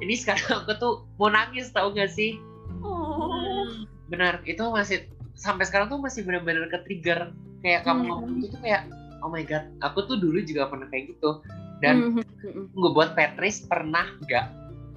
[0.00, 2.36] ini sekarang aku tuh mau nangis tau gak sih?
[2.84, 3.66] Oh.
[4.06, 4.38] benar.
[4.46, 8.08] Itu masih sampai sekarang tuh masih benar-benar ke trigger kayak kamu hmm.
[8.12, 8.88] ngomong itu tuh kayak
[9.24, 9.64] oh my god.
[9.82, 11.42] Aku tuh dulu juga pernah kayak gitu
[11.84, 12.72] dan hmm.
[12.72, 14.46] gue buat Petris pernah nggak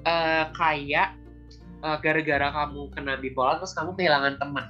[0.07, 1.15] uh, kayak
[1.83, 4.65] uh, gara-gara kamu kena bipolar terus kamu kehilangan teman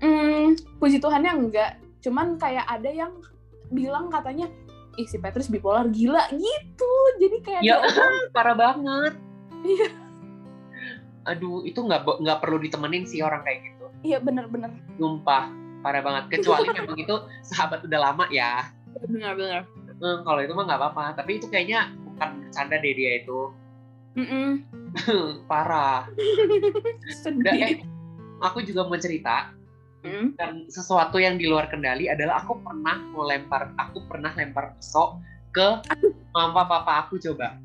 [0.00, 3.12] hmm, puji Tuhannya enggak cuman kayak ada yang
[3.70, 4.48] bilang katanya
[4.96, 7.76] ih si Petris bipolar gila gitu jadi kayak ya
[8.32, 9.14] parah banget
[9.62, 9.88] iya
[11.28, 14.72] aduh itu nggak nggak perlu ditemenin sih orang kayak gitu Iya bener-bener.
[14.96, 15.52] Sumpah,
[15.84, 16.40] parah banget.
[16.40, 18.72] Kecuali memang itu sahabat udah lama ya.
[19.04, 19.68] Bener-bener.
[20.00, 21.04] Hmm, kalau itu mah nggak apa-apa.
[21.20, 23.40] Tapi itu kayaknya bukan bercanda deh dia itu.
[24.16, 24.48] Mm -mm.
[25.50, 26.08] parah.
[27.22, 27.52] Sedih.
[27.52, 27.74] eh,
[28.40, 29.52] aku juga mau cerita.
[30.00, 30.32] Mm.
[30.40, 35.20] Dan sesuatu yang di luar kendali adalah aku pernah mau lempar, aku pernah lempar pisau
[35.52, 35.84] ke
[36.34, 37.60] mama papa aku coba.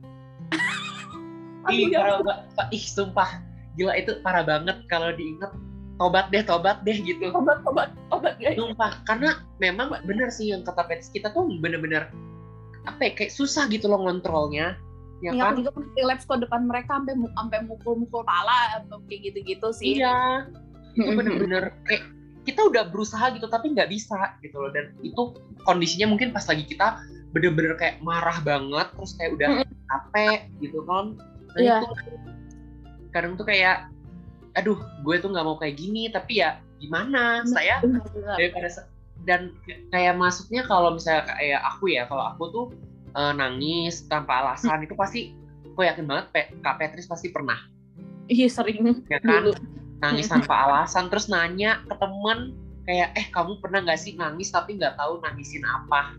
[1.66, 2.22] ih parah
[2.70, 3.42] ih sumpah
[3.74, 5.50] gila itu parah banget kalau diingat
[5.96, 7.32] tobat deh tobat deh gitu.
[7.32, 8.60] Tobat tobat tobat guys.
[8.60, 12.12] Sumpah karena memang bener sih yang kata Petis kita tuh bener-bener
[12.86, 14.78] apa ya kayak susah gitu loh ngontrolnya
[15.24, 15.58] ya, ya kan?
[15.58, 20.04] juga relapse ke depan mereka sampai sampai mukul-mukul pala atau kayak gitu-gitu sih.
[20.04, 20.50] Iya.
[21.00, 22.04] Itu bener-bener kayak
[22.46, 24.70] kita udah berusaha gitu tapi nggak bisa gitu loh.
[24.70, 25.34] Dan itu
[25.66, 27.02] kondisinya mungkin pas lagi kita
[27.34, 31.18] bener-bener kayak marah banget terus kayak udah capek gitu kan.
[31.58, 31.82] Nah yeah.
[31.82, 31.90] itu
[33.10, 33.90] kadang tuh kayak
[34.56, 37.44] aduh gue tuh nggak mau kayak gini tapi ya gimana?
[37.48, 37.84] Saya
[38.40, 38.88] daripada
[39.26, 39.56] dan
[39.90, 42.66] kayak masuknya kalau misalnya kayak aku ya kalau aku tuh
[43.16, 45.34] uh, nangis tanpa alasan itu pasti
[45.74, 47.58] aku yakin banget Pe Kak Petris pasti pernah.
[48.32, 49.06] Iya sering.
[49.12, 49.50] Ya kan?
[49.50, 49.54] Dulu.
[50.04, 52.54] nangis tanpa alasan terus nanya ke temen
[52.86, 56.14] kayak eh kamu pernah nggak sih nangis tapi nggak tahu nangisin apa?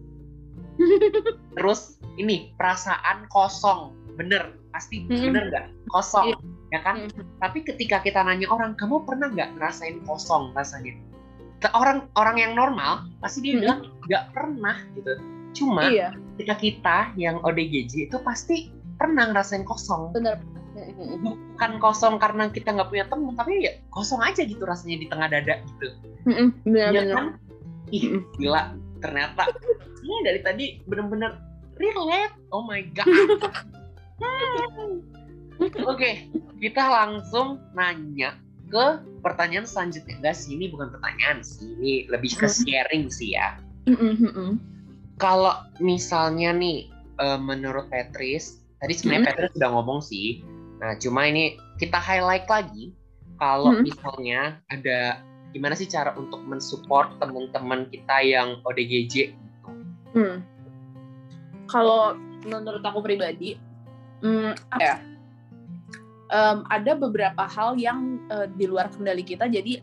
[1.57, 3.95] Terus ini perasaan kosong.
[4.16, 5.66] Bener pasti bener nggak?
[5.93, 6.32] Kosong.
[6.32, 6.56] Iya.
[6.75, 7.07] Ya kan?
[7.43, 10.95] Tapi ketika kita nanya orang kamu pernah nggak ngerasain kosong rasanya?
[11.73, 15.12] Orang orang yang normal pasti dia bilang nggak pernah gitu.
[15.57, 16.12] Cuma iya.
[16.37, 18.69] ketika kita yang ODGJ itu pasti
[19.01, 20.12] pernah ngerasain kosong.
[20.12, 20.39] Bener
[21.25, 25.33] bukan kosong karena kita nggak punya temen tapi ya kosong aja gitu rasanya di tengah
[25.33, 25.87] dada gitu.
[26.69, 27.41] Bener, ya kan?
[27.89, 29.49] Ih gila ternyata.
[30.05, 31.41] Ini dari tadi bener-bener
[31.81, 32.37] relate.
[32.53, 33.09] Oh my god
[35.61, 36.29] oke okay,
[36.61, 38.37] kita langsung nanya
[38.67, 40.19] ke pertanyaan selanjutnya.
[40.19, 43.59] Enggak sih ini bukan pertanyaan sih ini lebih ke sharing sih ya.
[45.17, 46.91] Kalau misalnya nih
[47.23, 49.31] uh, menurut Petris tadi sebenarnya hmm.
[49.33, 50.43] Petris sudah ngomong sih.
[50.83, 52.93] Nah cuma ini kita highlight lagi
[53.41, 53.85] kalau hmm.
[53.85, 55.23] misalnya ada
[55.57, 59.71] gimana sih cara untuk mensupport teman-teman kita yang ODGJ gitu?
[60.17, 60.41] Hmm.
[61.69, 63.61] kalau menurut aku pribadi
[64.25, 65.01] hmm, ya
[66.31, 69.47] um, ada beberapa hal yang uh, di luar kendali kita.
[69.47, 69.83] Jadi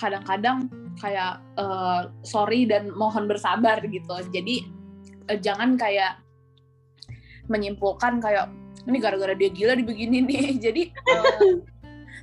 [0.00, 4.14] kadang-kadang kayak uh, sorry dan mohon bersabar gitu.
[4.32, 4.64] Jadi
[5.28, 6.20] uh, jangan kayak
[7.50, 8.48] menyimpulkan kayak
[8.86, 10.46] ini gara-gara dia gila di begini nih.
[10.60, 11.54] Jadi uh,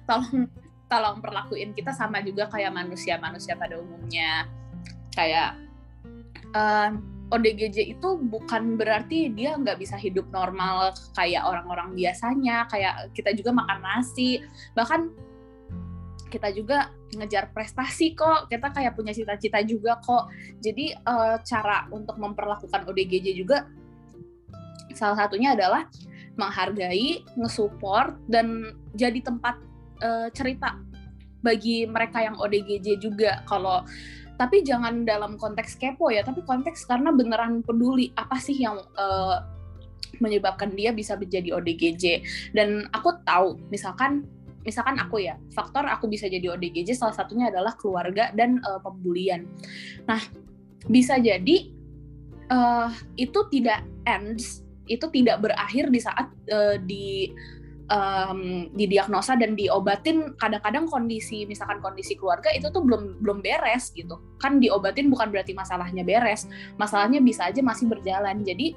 [0.10, 0.50] tolong
[0.88, 4.48] tolong perlakuin kita sama juga kayak manusia-manusia pada umumnya.
[5.14, 5.58] Kayak
[6.54, 6.94] uh,
[7.28, 13.52] ODGJ itu bukan berarti dia nggak bisa hidup normal kayak orang-orang biasanya kayak kita juga
[13.52, 14.40] makan nasi
[14.72, 15.12] bahkan
[16.28, 20.28] kita juga ngejar prestasi kok kita kayak punya cita-cita juga kok.
[20.60, 23.64] Jadi uh, cara untuk memperlakukan ODGJ juga
[24.92, 25.88] salah satunya adalah
[26.38, 29.56] menghargai, ngesupport dan jadi tempat
[30.04, 30.78] uh, cerita
[31.42, 33.42] bagi mereka yang ODGJ juga.
[33.48, 33.88] Kalau
[34.38, 39.42] tapi jangan dalam konteks kepo ya tapi konteks karena beneran peduli apa sih yang uh,
[40.22, 42.04] menyebabkan dia bisa menjadi ODGJ
[42.54, 44.24] dan aku tahu misalkan
[44.64, 49.48] misalkan aku ya faktor aku bisa jadi ODGJ salah satunya adalah keluarga dan uh, pembulian.
[50.06, 50.20] Nah
[50.88, 51.72] bisa jadi
[52.52, 57.32] uh, itu tidak ends itu tidak berakhir di saat uh, di
[57.88, 64.20] um, didiagnosa dan diobatin kadang-kadang kondisi misalkan kondisi keluarga itu tuh belum belum beres gitu.
[64.40, 66.48] Kan diobatin bukan berarti masalahnya beres
[66.80, 68.44] masalahnya bisa aja masih berjalan.
[68.44, 68.76] Jadi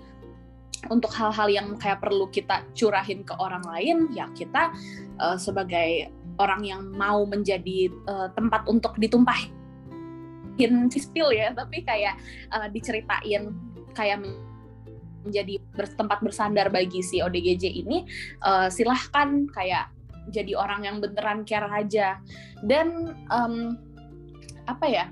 [0.89, 4.73] untuk hal-hal yang kayak perlu kita curahin ke orang lain ya kita
[5.21, 6.09] uh, sebagai
[6.41, 9.53] orang yang mau menjadi uh, tempat untuk ditumpahin
[10.95, 12.17] spill ya tapi kayak
[12.57, 13.53] uh, diceritain
[13.93, 14.25] kayak
[15.27, 15.61] menjadi
[15.97, 18.05] tempat bersandar bagi si ODGJ ini
[18.45, 19.93] uh, silahkan kayak
[20.31, 22.21] jadi orang yang beneran care aja.
[22.61, 23.77] Dan um,
[24.69, 25.07] apa ya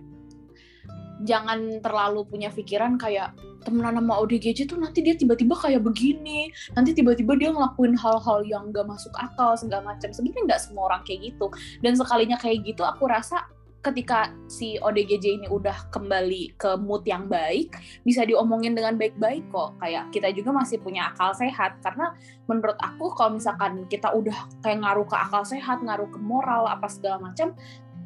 [1.27, 3.35] jangan terlalu punya pikiran kayak
[3.67, 6.47] temenan sama ODGJ tuh nanti dia tiba-tiba kayak begini
[6.79, 10.15] nanti tiba-tiba dia ngelakuin hal-hal yang gak masuk akal segala macam.
[10.15, 11.51] Sebenarnya nggak semua orang kayak gitu.
[11.83, 13.45] Dan sekalinya kayak gitu aku rasa
[13.79, 19.79] ketika si ODGJ ini udah kembali ke mood yang baik bisa diomongin dengan baik-baik kok.
[19.79, 21.79] Kayak kita juga masih punya akal sehat.
[21.81, 22.13] Karena
[22.51, 26.91] menurut aku kalau misalkan kita udah kayak ngaruh ke akal sehat ngaruh ke moral apa
[26.91, 27.55] segala macam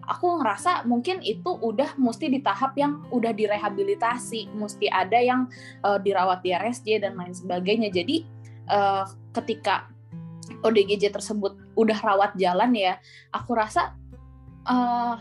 [0.06, 5.46] aku ngerasa mungkin itu udah mesti di tahap yang udah direhabilitasi, mesti ada yang
[5.86, 7.88] uh, dirawat di RSJ dan lain sebagainya.
[7.94, 8.26] Jadi
[8.70, 9.86] uh, ketika
[10.62, 12.98] ODGJ tersebut udah rawat jalan ya,
[13.30, 13.94] aku rasa
[14.66, 15.16] uh,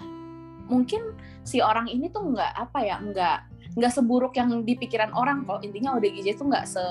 [0.72, 1.12] mungkin
[1.44, 3.38] si orang ini tuh nggak apa ya, nggak
[3.76, 5.62] nggak seburuk yang di pikiran orang kok.
[5.68, 6.84] Intinya ODGJ tuh nggak se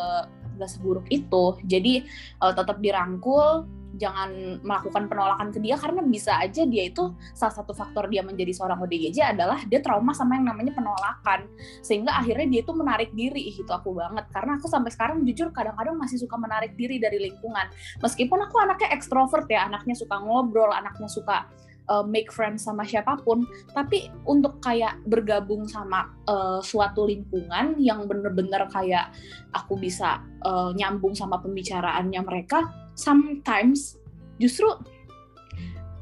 [0.61, 1.57] nggak seburuk itu.
[1.64, 2.05] Jadi
[2.45, 3.64] uh, tetap dirangkul,
[4.01, 8.55] jangan melakukan penolakan ke dia karena bisa aja dia itu salah satu faktor dia menjadi
[8.55, 11.51] seorang ODGJ adalah dia trauma sama yang namanya penolakan
[11.83, 15.99] sehingga akhirnya dia itu menarik diri itu aku banget karena aku sampai sekarang jujur kadang-kadang
[15.99, 17.66] masih suka menarik diri dari lingkungan
[17.99, 21.51] meskipun aku anaknya ekstrovert ya anaknya suka ngobrol anaknya suka
[21.91, 23.43] uh, make friends sama siapa pun,
[23.74, 29.11] tapi untuk kayak bergabung sama uh, suatu lingkungan yang bener-bener kayak
[29.51, 33.99] aku bisa uh, nyambung sama pembicaraannya mereka, sometimes
[34.38, 34.70] justru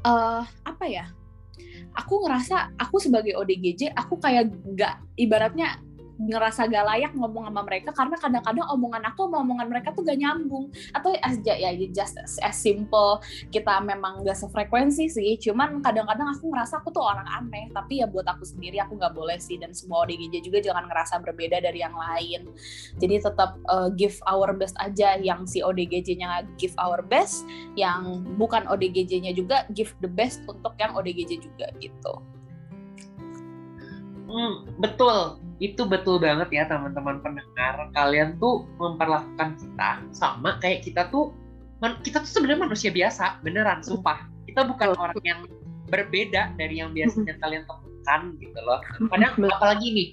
[0.05, 1.09] uh, apa ya?
[1.97, 5.81] Aku ngerasa aku sebagai ODGJ, aku kayak gak ibaratnya
[6.19, 10.19] ngerasa gak layak ngomong sama mereka karena kadang-kadang omongan aku sama omongan mereka tuh gak
[10.19, 10.67] nyambung.
[10.91, 15.39] Atau as ya just as, as simple kita memang gak sefrekuensi sih.
[15.39, 17.71] Cuman kadang-kadang aku ngerasa aku tuh orang aneh.
[17.71, 19.55] Tapi ya buat aku sendiri aku nggak boleh sih.
[19.55, 22.51] Dan semua ODGJ juga jangan ngerasa berbeda dari yang lain.
[22.99, 25.15] Jadi tetap uh, give our best aja.
[25.15, 27.47] Yang si ODGJ-nya give our best
[27.79, 32.13] yang bukan ODGJ-nya juga give the best untuk yang ODGJ juga gitu.
[34.29, 37.91] Hmm, betul, itu betul banget ya teman-teman pendengar.
[37.91, 41.35] Kalian tuh memperlakukan kita sama kayak kita tuh,
[42.03, 44.23] kita tuh sebenarnya manusia biasa, beneran, sumpah.
[44.47, 45.39] Kita bukan orang yang
[45.91, 48.79] berbeda dari yang biasanya kalian temukan gitu loh.
[49.11, 50.07] Kadang apalagi nih,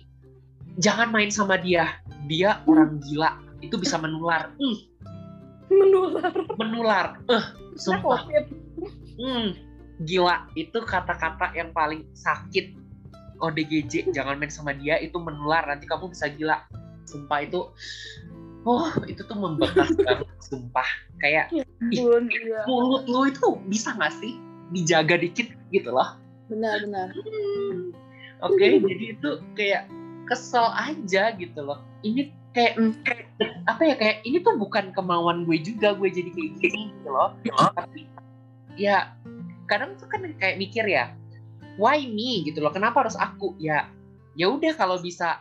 [0.82, 1.94] jangan main sama dia,
[2.26, 4.50] dia orang gila, itu bisa menular.
[5.70, 6.34] Menular.
[6.58, 7.06] Menular.
[7.30, 7.44] Eh, uh,
[7.78, 8.26] sumpah.
[9.16, 9.54] Hmm,
[10.02, 12.85] gila, itu kata-kata yang paling sakit
[13.40, 16.64] ODGJ jangan main sama dia itu menular nanti kamu bisa gila
[17.06, 17.60] sumpah itu
[18.66, 20.88] oh itu tuh membekas banget sumpah
[21.22, 21.64] kayak ya,
[21.94, 22.62] ih, iya.
[22.66, 24.36] mulut lu itu bisa gak sih
[24.74, 26.18] dijaga dikit gitu loh
[26.50, 27.94] benar-benar hmm.
[28.42, 29.82] oke okay, jadi itu kayak
[30.26, 32.92] kesel aja gitu loh ini kayak, hmm.
[33.06, 33.26] kayak
[33.70, 37.30] apa ya kayak ini tuh bukan kemauan gue juga gue jadi kayak gini gitu loh
[37.78, 38.10] tapi
[38.74, 39.14] ya
[39.70, 41.14] kadang tuh kan kayak mikir ya
[41.76, 42.44] why me?
[42.44, 42.72] Gitu loh.
[42.72, 43.56] Kenapa harus aku?
[43.60, 43.88] Ya
[44.36, 45.40] ya udah kalau bisa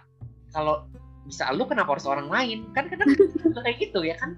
[0.56, 0.88] kalau
[1.28, 2.70] bisa lu kenapa harus orang lain?
[2.72, 3.12] Kan kadang
[3.66, 4.38] kayak gitu ya kan?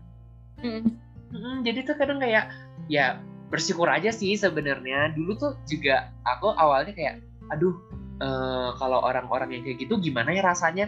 [0.64, 0.98] Mm.
[1.36, 2.50] Mm, jadi tuh kadang kayak
[2.88, 3.20] ya
[3.52, 5.14] bersyukur aja sih sebenarnya.
[5.14, 7.22] Dulu tuh juga aku awalnya kayak
[7.52, 7.76] aduh
[8.24, 10.88] uh, kalau orang-orang yang kayak gitu gimana ya rasanya?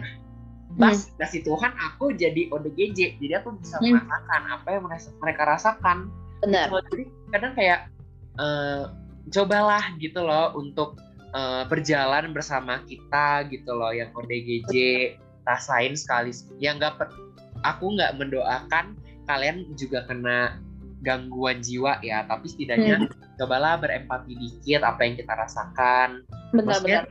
[0.80, 1.20] Pas mm.
[1.20, 3.92] kasih Tuhan aku jadi ODGJ jadi aku bisa mm.
[3.92, 4.84] merasakan apa yang
[5.20, 6.08] mereka rasakan.
[6.40, 6.72] Benar.
[6.88, 7.92] Jadi kadang kayak
[8.40, 8.88] uh,
[9.28, 10.96] cobalah gitu loh untuk
[11.36, 14.72] uh, berjalan bersama kita gitu loh yang ODGJ
[15.44, 16.96] rasain sekali yang nggak
[17.64, 18.96] aku nggak mendoakan
[19.28, 20.58] kalian juga kena
[21.00, 23.36] gangguan jiwa ya tapi setidaknya hmm.
[23.40, 27.08] cobalah berempati dikit apa yang kita rasakan benar-benar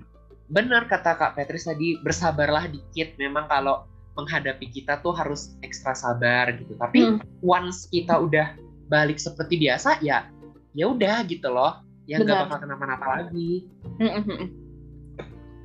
[0.50, 3.86] benar kata Kak Petris tadi bersabarlah dikit memang kalau
[4.18, 7.42] menghadapi kita tuh harus ekstra sabar gitu tapi hmm.
[7.42, 8.54] once kita udah
[8.90, 10.30] balik seperti biasa ya
[10.78, 13.70] ya udah gitu loh yang nggak bakal kenapa-napa lagi.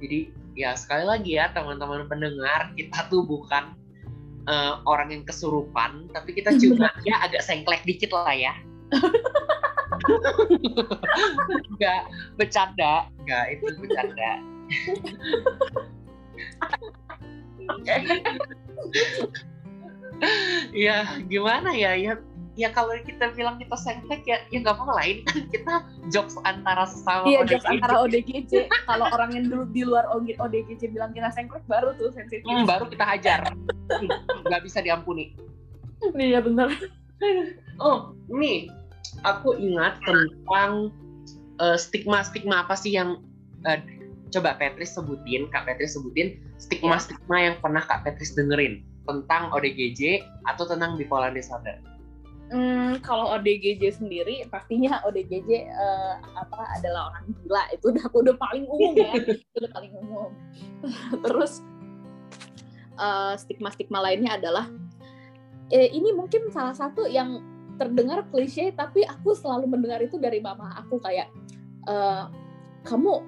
[0.04, 3.72] Jadi ya sekali lagi ya teman-teman pendengar kita tuh bukan
[4.44, 8.52] uh, orang yang kesurupan, tapi kita cuma ya agak sengklek dikit lah ya.
[11.74, 12.02] Enggak
[12.36, 14.32] bercanda, enggak itu bercanda.
[20.74, 22.14] ya gimana ya ya
[22.54, 25.42] ya kalau kita bilang kita sengklek ya ya nggak apa-apa lain kan.
[25.54, 25.74] Kita
[26.10, 28.70] jokes antara sesama iya jokes antara ODGJ.
[28.86, 32.46] Kalau orang yang dulu di luar ODGJ bilang kita sengklek baru tuh sensitif.
[32.46, 33.50] Hmm, baru kita hajar.
[34.46, 35.34] Nggak bisa diampuni.
[36.14, 36.70] Iya benar.
[37.82, 38.70] Oh nih
[39.26, 40.94] aku ingat tentang
[41.58, 43.18] uh, eh, stigma stigma apa sih yang
[43.66, 43.78] uh,
[44.30, 50.24] coba Petris sebutin kak Petris sebutin stigma stigma yang pernah kak Petris dengerin tentang ODGJ
[50.48, 51.78] atau tentang bipolar disorder
[52.52, 57.64] Hmm, kalau ODGJ sendiri pastinya ODGJ uh, eh, apa adalah orang gila.
[57.72, 59.12] Itu udah udah paling umum ya.
[59.48, 60.30] Itu udah paling umum.
[61.24, 61.64] Terus
[63.00, 64.68] uh, eh, stigma stigma lainnya adalah
[65.72, 67.40] eh, ini mungkin salah satu yang
[67.80, 71.00] terdengar klise tapi aku selalu mendengar itu dari mama aku.
[71.00, 71.32] Kayak
[71.88, 72.28] uh,
[72.84, 73.24] kamu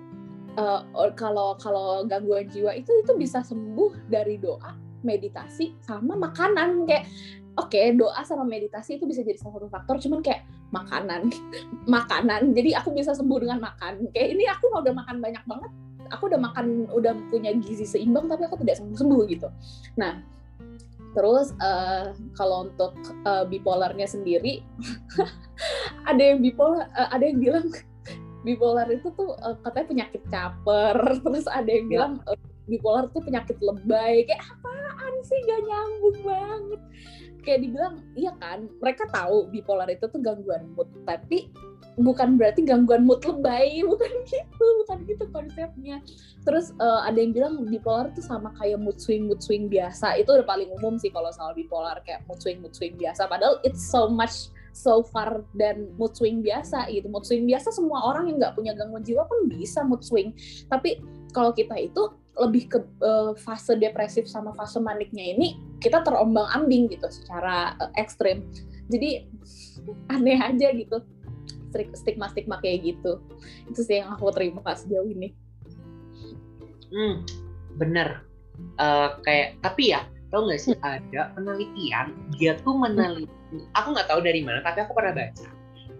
[0.60, 0.84] uh,
[1.16, 6.84] kalau kalau gangguan jiwa itu itu bisa sembuh dari doa meditasi sama makanan.
[6.84, 7.08] Kayak
[7.56, 10.44] oke okay, doa sama meditasi itu bisa jadi salah satu faktor cuman kayak
[10.74, 11.32] makanan.
[11.96, 12.52] Makanan.
[12.52, 14.10] Jadi aku bisa sembuh dengan makan.
[14.12, 15.70] Kayak ini aku udah makan banyak banget.
[16.14, 19.48] Aku udah makan udah punya gizi seimbang tapi aku tidak sembuh sembuh gitu.
[19.98, 20.22] Nah
[21.16, 22.92] terus uh, kalau untuk
[23.24, 24.60] uh, bipolarnya sendiri
[26.10, 27.72] ada yang bipolar uh, ada yang bilang
[28.46, 30.96] bipolar itu tuh uh, katanya penyakit caper.
[31.24, 31.90] Terus ada yang ya.
[31.90, 32.38] bilang uh,
[32.68, 34.28] bipolar tuh penyakit lebay.
[34.28, 35.38] Kayak apaan sih?
[35.48, 36.80] Gak nyambung banget
[37.46, 41.46] kayak dibilang iya kan mereka tahu bipolar itu tuh gangguan mood tapi
[41.96, 45.96] bukan berarti gangguan mood lebay bukan gitu bukan gitu konsepnya.
[46.44, 50.20] Terus uh, ada yang bilang bipolar tuh sama kayak mood swing mood swing biasa.
[50.20, 53.24] Itu udah paling umum sih kalau soal bipolar kayak mood swing mood swing biasa.
[53.26, 57.08] Padahal it's so much so far dan mood swing biasa gitu.
[57.08, 60.36] Mood swing biasa semua orang yang nggak punya gangguan jiwa pun bisa mood swing.
[60.68, 61.00] Tapi
[61.32, 66.88] kalau kita itu lebih ke uh, fase depresif sama fase maniknya ini kita terombang ambing
[66.92, 68.44] gitu secara uh, ekstrim
[68.92, 69.24] jadi
[70.12, 71.00] aneh aja gitu
[71.76, 73.20] stigma-stigma kayak gitu
[73.68, 75.32] itu sih yang aku terima sejauh ini
[76.92, 77.24] hmm
[77.76, 78.24] bener
[78.80, 80.84] uh, kayak tapi ya tau nggak sih hmm.
[80.84, 82.06] ada penelitian
[82.40, 83.68] dia tuh meneliti hmm.
[83.76, 85.48] aku nggak tahu dari mana tapi aku pernah baca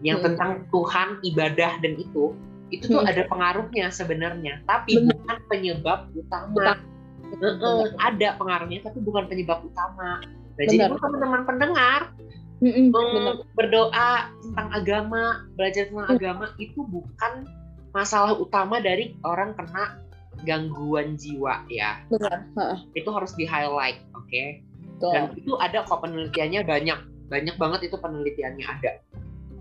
[0.05, 0.27] yang hmm.
[0.33, 2.33] tentang Tuhan ibadah dan itu
[2.75, 3.11] itu tuh hmm.
[3.11, 5.15] ada pengaruhnya sebenarnya tapi bener.
[5.15, 6.79] bukan penyebab utama
[7.27, 7.91] Bener.
[7.99, 12.15] ada pengaruhnya tapi bukan penyebab utama nah, jadi teman-teman pendengar
[12.57, 12.89] Mm-mm,
[13.53, 16.17] berdoa tentang agama, belajar tentang mm.
[16.17, 17.45] agama itu bukan
[17.93, 20.01] masalah utama dari orang kena
[20.49, 22.01] gangguan jiwa ya.
[22.09, 22.49] Benar.
[22.97, 24.25] Itu harus di highlight, oke?
[24.29, 24.65] Okay?
[25.01, 26.99] Dan itu ada kok penelitiannya banyak,
[27.29, 28.93] banyak banget itu penelitiannya ada.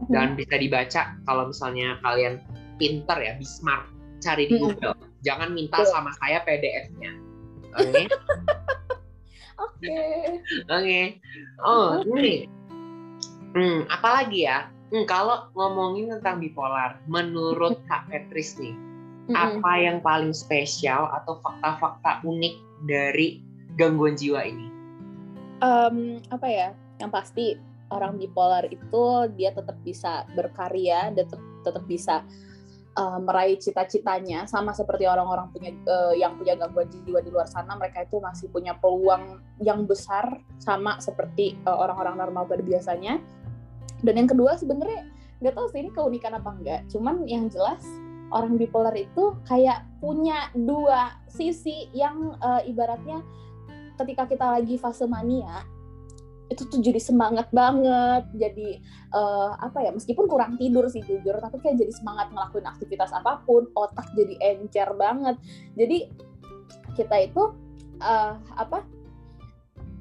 [0.08, 2.40] Dan bisa dibaca kalau misalnya kalian
[2.76, 3.88] pinter ya, smart,
[4.20, 4.96] cari di Google.
[5.26, 7.12] Jangan minta sama saya PDF-nya.
[7.76, 7.90] Oke?
[7.92, 8.06] Okay?
[9.66, 9.98] Oke.
[10.68, 11.02] Oke.
[11.64, 12.46] Oh, ini
[13.56, 14.68] Hmm, apalagi ya?
[14.92, 19.32] Hmm, kalau ngomongin tentang bipolar, menurut Kak Petris nih, mm-hmm.
[19.32, 23.40] apa yang paling spesial atau fakta-fakta unik dari
[23.80, 24.68] gangguan jiwa ini?
[25.64, 26.70] Um, apa ya?
[27.00, 27.46] Yang pasti
[27.96, 29.04] orang bipolar itu
[29.40, 32.28] dia tetap bisa berkarya, tetap, tetap bisa
[32.96, 37.76] uh, meraih cita-citanya sama seperti orang-orang punya uh, yang punya gangguan jiwa di luar sana
[37.76, 43.20] mereka itu masih punya peluang yang besar sama seperti uh, orang-orang normal pada biasanya
[44.02, 45.08] dan yang kedua sebenarnya
[45.44, 47.84] nggak tahu sih ini keunikan apa enggak cuman yang jelas
[48.34, 53.22] orang bipolar itu kayak punya dua sisi yang uh, ibaratnya
[53.96, 55.64] ketika kita lagi fase mania
[56.46, 58.78] itu tuh jadi semangat banget jadi
[59.14, 63.42] uh, apa ya meskipun kurang tidur sih jujur tapi kayak jadi semangat ngelakuin aktivitas apa
[63.44, 65.36] pun otak jadi encer banget.
[65.74, 66.10] Jadi
[66.94, 67.44] kita itu
[68.02, 68.86] uh, apa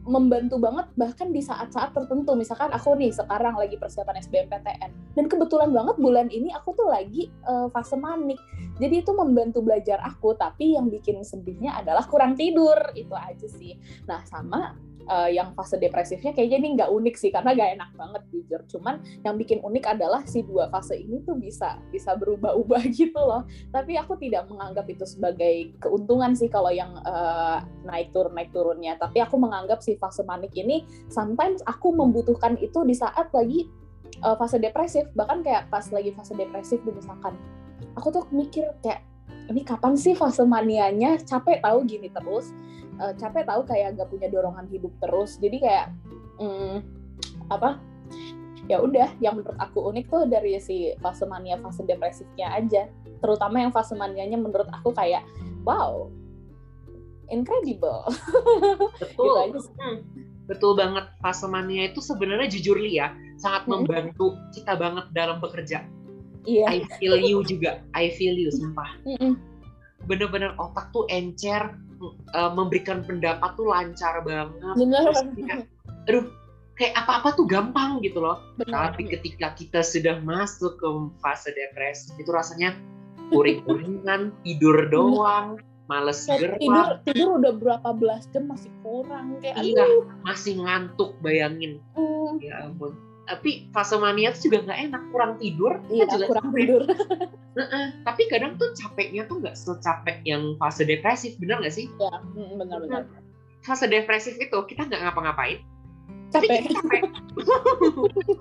[0.05, 2.37] membantu banget bahkan di saat-saat tertentu.
[2.37, 7.33] Misalkan aku nih sekarang lagi persiapan SBMPTN dan kebetulan banget bulan ini aku tuh lagi
[7.49, 8.37] uh, fase manik.
[8.77, 13.81] Jadi itu membantu belajar aku tapi yang bikin sedihnya adalah kurang tidur itu aja sih.
[14.05, 14.77] Nah sama
[15.09, 18.61] uh, yang fase depresifnya kayaknya ini nggak unik sih karena gak enak banget jujur.
[18.69, 23.45] Cuman yang bikin unik adalah si dua fase ini tuh bisa bisa berubah-ubah gitu loh.
[23.71, 28.97] Tapi aku tidak menganggap itu sebagai keuntungan sih kalau yang uh, naik turun naik turunnya.
[28.97, 33.69] Tapi aku menganggap si fase manik ini sometimes aku membutuhkan itu di saat lagi
[34.25, 35.09] uh, fase depresif.
[35.13, 37.37] Bahkan kayak pas lagi fase depresif misalkan
[37.99, 39.05] aku tuh mikir kayak
[39.45, 41.21] ini kapan sih fase manianya?
[41.21, 42.49] Capek tahu gini terus
[43.01, 45.87] uh, capek tahu kayak gak punya dorongan hidup terus jadi kayak
[46.41, 46.77] hmm,
[47.51, 47.79] apa
[48.65, 52.89] ya udah yang menurut aku unik tuh dari si fase mania fase depresifnya aja
[53.21, 55.21] terutama yang fase manianya menurut aku kayak
[55.69, 56.09] wow
[57.29, 58.09] incredible
[59.01, 59.99] betul gitu hmm,
[60.49, 63.85] betul banget fase mania itu sebenarnya jujur li ya sangat hmm.
[63.85, 65.85] membantu kita banget dalam bekerja
[66.45, 66.67] Iya.
[66.69, 67.81] I feel you juga.
[67.97, 69.01] I feel you, sumpah.
[70.05, 71.73] Bener-bener otak tuh encer,
[72.35, 74.75] uh, memberikan pendapat tuh lancar banget.
[74.77, 75.03] Bener.
[75.09, 75.21] Terus,
[76.09, 76.25] aduh,
[76.77, 78.43] kayak apa-apa tuh gampang gitu loh.
[78.61, 78.73] Bener.
[78.75, 80.89] Tapi ketika kita sudah masuk ke
[81.23, 82.75] fase depresi, itu rasanya
[83.33, 85.57] uring-uringan, tidur doang,
[85.89, 86.61] males gerak.
[86.61, 89.63] Tidur, tidur udah berapa belas jam masih kurang kayak.
[89.63, 89.87] Iya,
[90.27, 91.81] masih ngantuk bayangin.
[91.97, 92.43] Mm.
[92.43, 92.93] Ya ampun
[93.25, 96.59] tapi fase mania tuh juga nggak enak kurang tidur iya, juga kurang capek.
[96.61, 96.83] tidur.
[98.07, 101.89] Tapi kadang tuh capeknya tuh nggak secapek yang fase depresif bener nggak sih?
[101.97, 103.09] Ya benar-benar
[103.65, 105.65] fase depresif itu kita nggak ngapa-ngapain.
[106.35, 106.51] Capek.
[106.51, 107.03] tapi capek.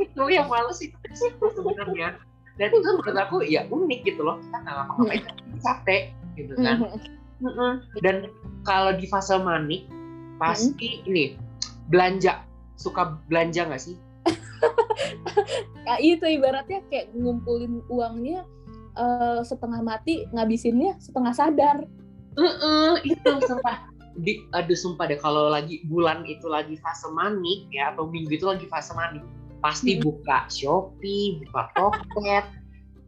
[0.14, 2.20] Itu yang males itu sih sebenarnya.
[2.54, 6.04] Dan itu menurut aku ya unik gitu loh kita nggak ngapa-ngapain tapi capek
[6.36, 6.78] gitu kan.
[8.04, 8.16] Dan
[8.68, 9.88] kalau di fase manik
[10.42, 11.40] pasti ini
[11.88, 12.44] belanja.
[12.74, 13.96] Suka belanja nggak sih
[15.86, 18.48] nah, itu ibaratnya kayak ngumpulin uangnya
[18.98, 21.78] uh, setengah mati ngabisinnya setengah sadar.
[22.34, 23.90] Uh -uh, itu sumpah.
[24.14, 28.46] Di aduh sumpah deh kalau lagi bulan itu lagi fase manik ya atau minggu itu
[28.46, 29.26] lagi fase manik
[29.64, 30.02] pasti hmm.
[30.06, 32.46] buka Shopee buka Toket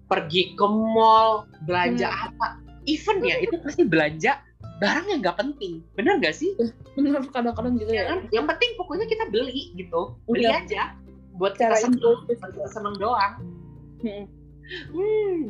[0.06, 2.26] pergi ke mall belanja hmm.
[2.32, 2.48] apa.
[2.86, 4.38] Even ya itu pasti belanja
[4.82, 5.82] barang yang nggak penting.
[5.98, 6.54] Bener nggak sih?
[6.98, 8.16] Bener kadang-kadang gitu ya, ya.
[8.30, 10.18] yang penting pokoknya kita beli gitu.
[10.30, 10.62] Beli Udah.
[10.62, 10.84] aja
[11.36, 12.00] buat Cara kita seneng.
[12.00, 13.34] impulsif buat kita seneng doang.
[14.04, 14.26] Hmm.
[14.66, 15.42] hmm,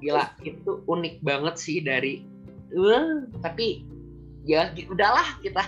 [0.00, 2.24] gila itu unik banget sih dari
[2.72, 3.84] uh, tapi
[4.48, 5.62] ya udahlah kita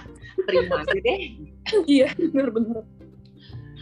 [0.46, 1.20] terima aja deh.
[1.88, 2.84] Iya bener-bener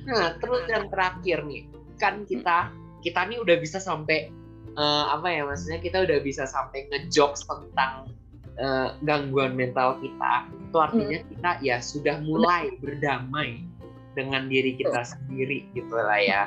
[0.07, 1.67] nah terus yang terakhir nih
[1.99, 2.71] kan kita
[3.03, 4.31] kita nih udah bisa sampai
[4.79, 8.11] eh, apa ya maksudnya kita udah bisa sampai ngejokes tentang
[8.57, 10.49] eh, gangguan mental kita.
[10.71, 13.67] Itu artinya kita ya sudah mulai berdamai
[14.13, 16.43] dengan diri kita sendiri gitu lah ya.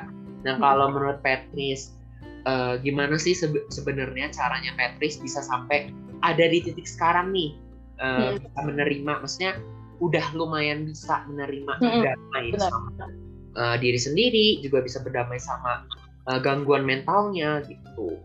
[0.46, 1.94] Nah kalau menurut Petris
[2.46, 5.90] eh, gimana sih sebe- sebenarnya caranya Petris bisa sampai
[6.22, 7.58] ada di titik sekarang nih
[7.98, 8.42] eh, Hmm.
[8.42, 9.12] bisa menerima?
[9.26, 9.58] Maksudnya
[10.04, 12.70] udah lumayan bisa menerima Hmm, berdamai benar.
[12.70, 12.90] sama
[13.56, 15.88] eh, diri sendiri juga bisa berdamai sama
[16.30, 18.20] eh, gangguan mentalnya gitu.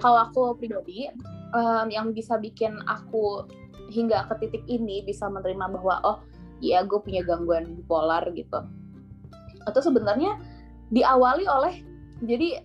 [0.00, 1.12] Kalau aku pribadi
[1.52, 3.44] em, yang bisa bikin aku
[3.92, 6.16] hingga ke titik ini bisa menerima bahwa oh
[6.60, 8.64] iya gue punya gangguan bipolar gitu.
[9.68, 10.40] Atau sebenarnya
[10.92, 11.84] diawali oleh
[12.24, 12.64] jadi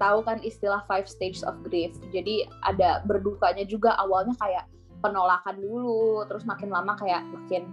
[0.00, 1.94] tahu kan istilah five stages of grief.
[2.10, 4.66] Jadi ada berdukanya juga awalnya kayak
[5.04, 7.68] penolakan dulu terus makin lama kayak makin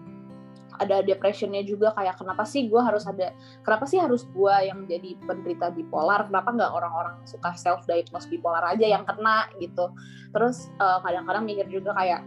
[0.82, 3.30] ada depressionnya juga kayak kenapa sih gue harus ada
[3.62, 6.26] kenapa sih harus gue yang jadi penderita bipolar?
[6.26, 9.94] Kenapa nggak orang-orang suka self diagnose bipolar aja yang kena gitu?
[10.34, 12.26] Terus eh, kadang-kadang mikir juga kayak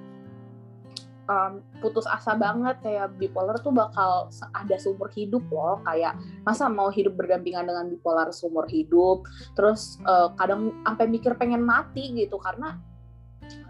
[1.26, 1.52] em,
[1.82, 5.82] putus asa banget kayak bipolar tuh bakal ada seumur hidup loh.
[5.82, 9.26] Kayak masa mau hidup berdampingan dengan bipolar seumur hidup
[9.58, 12.78] terus eh, kadang sampai mikir pengen mati gitu karena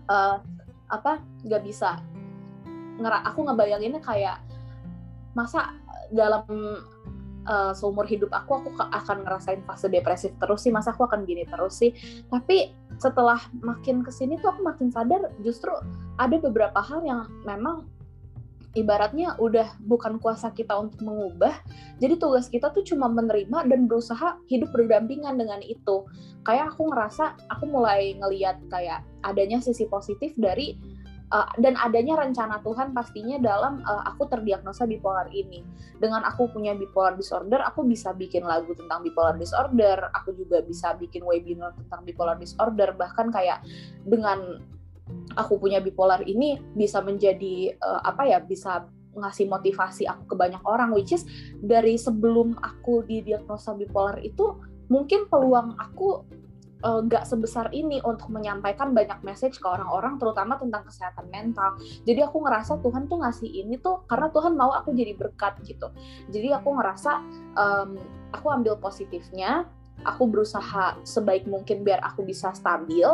[0.09, 0.37] eh,
[0.89, 1.99] apa nggak bisa.
[2.97, 4.41] Ngera aku ngebayanginnya kayak
[5.37, 5.77] masa
[6.09, 6.49] dalam
[7.47, 10.75] uh, seumur hidup aku aku akan ngerasain fase depresif terus sih.
[10.75, 11.95] Masa aku akan gini terus sih?
[12.29, 15.71] Tapi setelah makin ke sini tuh aku makin sadar justru
[16.17, 17.87] ada beberapa hal yang memang
[18.77, 21.57] ibaratnya udah bukan kuasa kita untuk mengubah.
[21.97, 26.05] Jadi tugas kita tuh cuma menerima dan berusaha hidup berdampingan dengan itu.
[26.45, 30.77] Kayak aku ngerasa aku mulai ngeliat kayak adanya sisi positif dari
[31.33, 35.65] uh, dan adanya rencana Tuhan pastinya dalam uh, aku terdiagnosa bipolar ini.
[35.97, 40.95] Dengan aku punya bipolar disorder, aku bisa bikin lagu tentang bipolar disorder, aku juga bisa
[40.95, 43.65] bikin webinar tentang bipolar disorder, bahkan kayak
[44.05, 44.61] dengan
[45.39, 50.61] aku punya bipolar ini bisa menjadi uh, apa ya, bisa ngasih motivasi aku ke banyak
[50.69, 51.25] orang which is
[51.65, 54.61] dari sebelum aku didiagnosa bipolar itu
[54.93, 56.23] mungkin peluang aku
[56.87, 61.75] eh, nggak sebesar ini untuk menyampaikan banyak message ke orang-orang terutama tentang kesehatan mental.
[62.07, 65.91] Jadi aku ngerasa Tuhan tuh ngasih ini tuh karena Tuhan mau aku jadi berkat gitu.
[66.31, 67.13] Jadi aku ngerasa
[67.59, 67.91] em,
[68.31, 69.67] aku ambil positifnya
[70.05, 73.07] aku berusaha sebaik mungkin biar aku bisa stabil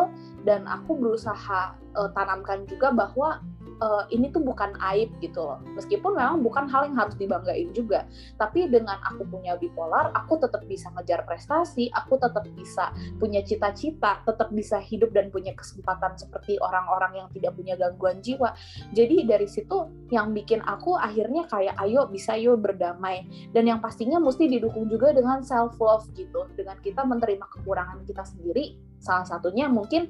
[0.42, 3.38] dan aku berusaha eh, tanamkan juga bahwa
[3.80, 5.58] eh, ini tuh bukan aib gitu loh.
[5.78, 8.04] Meskipun memang bukan hal yang harus dibanggain juga.
[8.36, 14.22] Tapi dengan aku punya bipolar aku tetap bisa ngejar prestasi aku tetap bisa punya cita-cita
[14.24, 18.52] tetap bisa hidup dan punya kesempatan seperti orang-orang yang tidak punya gangguan jiwa.
[18.92, 23.24] Jadi dari situ yang bikin aku akhirnya kayak ayo bisa yuk berdamai.
[23.52, 26.48] Dan yang pastinya mesti didukung juga dengan self love gitu.
[26.54, 30.06] Dengan kita menerima kekurangan kita sendiri salah satunya mungkin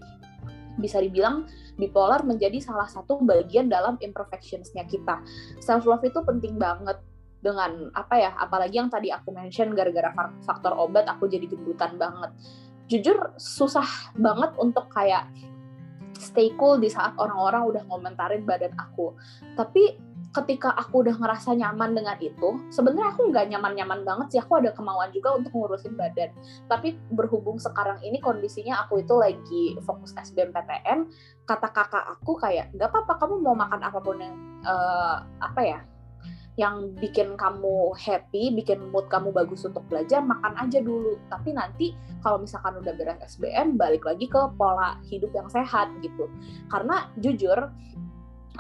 [0.79, 1.45] bisa dibilang
[1.77, 5.20] bipolar menjadi salah satu bagian dalam imperfectionsnya kita.
[5.61, 7.01] Self love itu penting banget
[7.43, 11.99] dengan apa ya apalagi yang tadi aku mention gara-gara fa- faktor obat aku jadi gendutan
[11.99, 12.31] banget.
[12.87, 15.27] Jujur susah banget untuk kayak
[16.23, 19.18] stay cool di saat orang-orang udah ngomentarin badan aku.
[19.59, 24.64] Tapi ketika aku udah ngerasa nyaman dengan itu sebenarnya aku nggak nyaman-nyaman banget sih aku
[24.64, 26.33] ada kemauan juga untuk ngurusin badan
[26.72, 31.09] tapi berhubung sekarang ini kondisinya aku itu lagi fokus SBMPTN
[31.45, 35.80] kata kakak aku kayak nggak apa-apa kamu mau makan apa pun yang eh, apa ya
[36.61, 41.17] yang bikin kamu happy, bikin mood kamu bagus untuk belajar, makan aja dulu.
[41.33, 46.29] Tapi nanti kalau misalkan udah beres SBM, balik lagi ke pola hidup yang sehat gitu.
[46.68, 47.57] Karena jujur,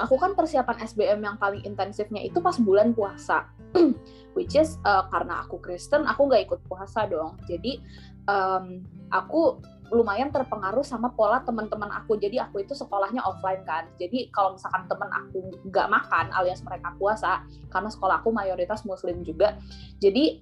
[0.00, 3.48] aku kan persiapan SBM yang paling intensifnya itu pas bulan puasa.
[4.36, 7.36] Which is uh, karena aku Kristen, aku nggak ikut puasa dong.
[7.44, 7.80] Jadi
[8.28, 8.80] um,
[9.12, 9.60] aku
[9.92, 12.16] lumayan terpengaruh sama pola teman-teman aku.
[12.16, 13.92] Jadi aku itu sekolahnya offline kan.
[14.00, 19.20] Jadi kalau misalkan temen aku nggak makan alias mereka puasa, karena sekolah aku mayoritas muslim
[19.20, 19.60] juga.
[20.00, 20.40] Jadi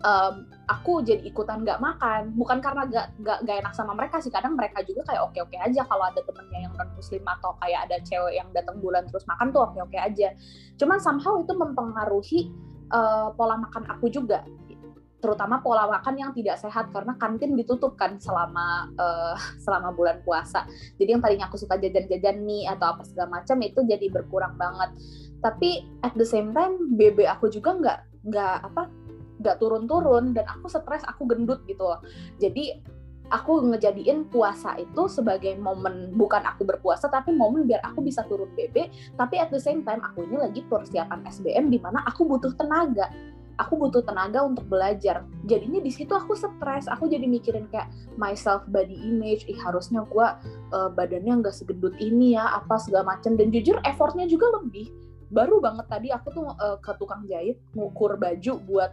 [0.00, 2.34] um, aku jadi ikutan nggak makan.
[2.34, 4.34] Bukan karena nggak nggak nggak enak sama mereka sih.
[4.34, 7.96] Kadang mereka juga kayak oke-oke aja kalau ada temennya yang non muslim atau kayak ada
[8.02, 10.34] cewek yang datang bulan terus makan tuh oke-oke aja.
[10.74, 12.40] Cuman somehow itu mempengaruhi
[12.90, 14.42] uh, pola makan aku juga
[15.16, 19.34] terutama pola makan yang tidak sehat karena kantin ditutup kan selama uh,
[19.64, 20.66] selama bulan puasa.
[20.98, 24.94] Jadi yang tadinya aku suka jajan-jajan mie atau apa segala macam itu jadi berkurang banget.
[25.42, 29.05] Tapi at the same time BB aku juga nggak nggak apa
[29.40, 32.00] nggak turun-turun dan aku stres aku gendut gitu loh.
[32.40, 32.76] Jadi
[33.30, 38.46] aku ngejadiin puasa itu sebagai momen bukan aku berpuasa tapi momen biar aku bisa turun
[38.54, 38.86] BB
[39.18, 43.10] tapi at the same time aku ini lagi persiapan SBM di mana aku butuh tenaga.
[43.56, 45.24] Aku butuh tenaga untuk belajar.
[45.48, 46.84] Jadinya di situ aku stres.
[46.92, 47.88] Aku jadi mikirin kayak
[48.20, 50.28] myself body image ih harusnya gue
[50.76, 53.32] uh, badannya nggak segendut ini ya apa segala macam.
[53.32, 54.92] Dan jujur effortnya juga lebih
[55.28, 58.92] baru banget tadi aku tuh uh, ke tukang jahit ngukur baju buat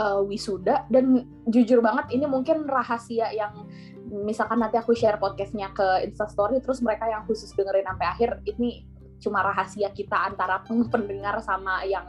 [0.00, 0.84] uh, wisuda.
[0.88, 3.66] Dan jujur banget ini mungkin rahasia yang
[4.06, 8.86] misalkan nanti aku share podcastnya ke instastory terus mereka yang khusus dengerin sampai akhir ini
[9.18, 10.62] cuma rahasia kita antara
[10.92, 12.06] pendengar sama yang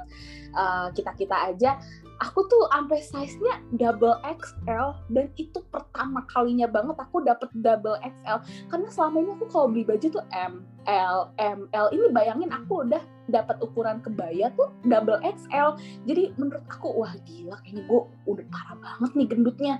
[0.53, 1.81] uh, kita kita aja
[2.21, 8.39] aku tuh sampai size-nya double XL dan itu pertama kalinya banget aku dapet double XL
[8.69, 11.87] karena selama ini aku kalau beli baju tuh M, L, M, L.
[11.93, 15.75] Ini bayangin aku udah dapat ukuran kebaya tuh double XL
[16.07, 19.75] jadi menurut aku wah gila kayaknya gue udah parah banget nih gendutnya.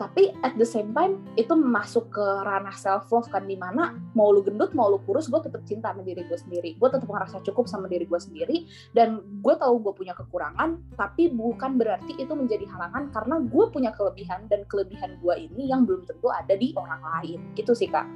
[0.00, 4.32] Tapi at the same time itu masuk ke ranah self love kan di mana mau
[4.32, 6.70] lu gendut mau lu kurus gue tetap cinta sama diri gue sendiri.
[6.80, 8.64] Gue tetap ngerasa cukup sama diri gue sendiri
[8.96, 13.92] dan gue tahu gue punya kekurangan tapi bukan berarti itu menjadi halangan karena gue punya
[13.92, 17.38] kelebihan dan kelebihan gue ini yang belum tentu ada di orang lain.
[17.52, 18.08] Gitu sih kak.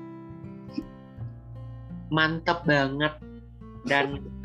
[2.09, 3.13] Mantap banget.
[3.85, 4.25] Dan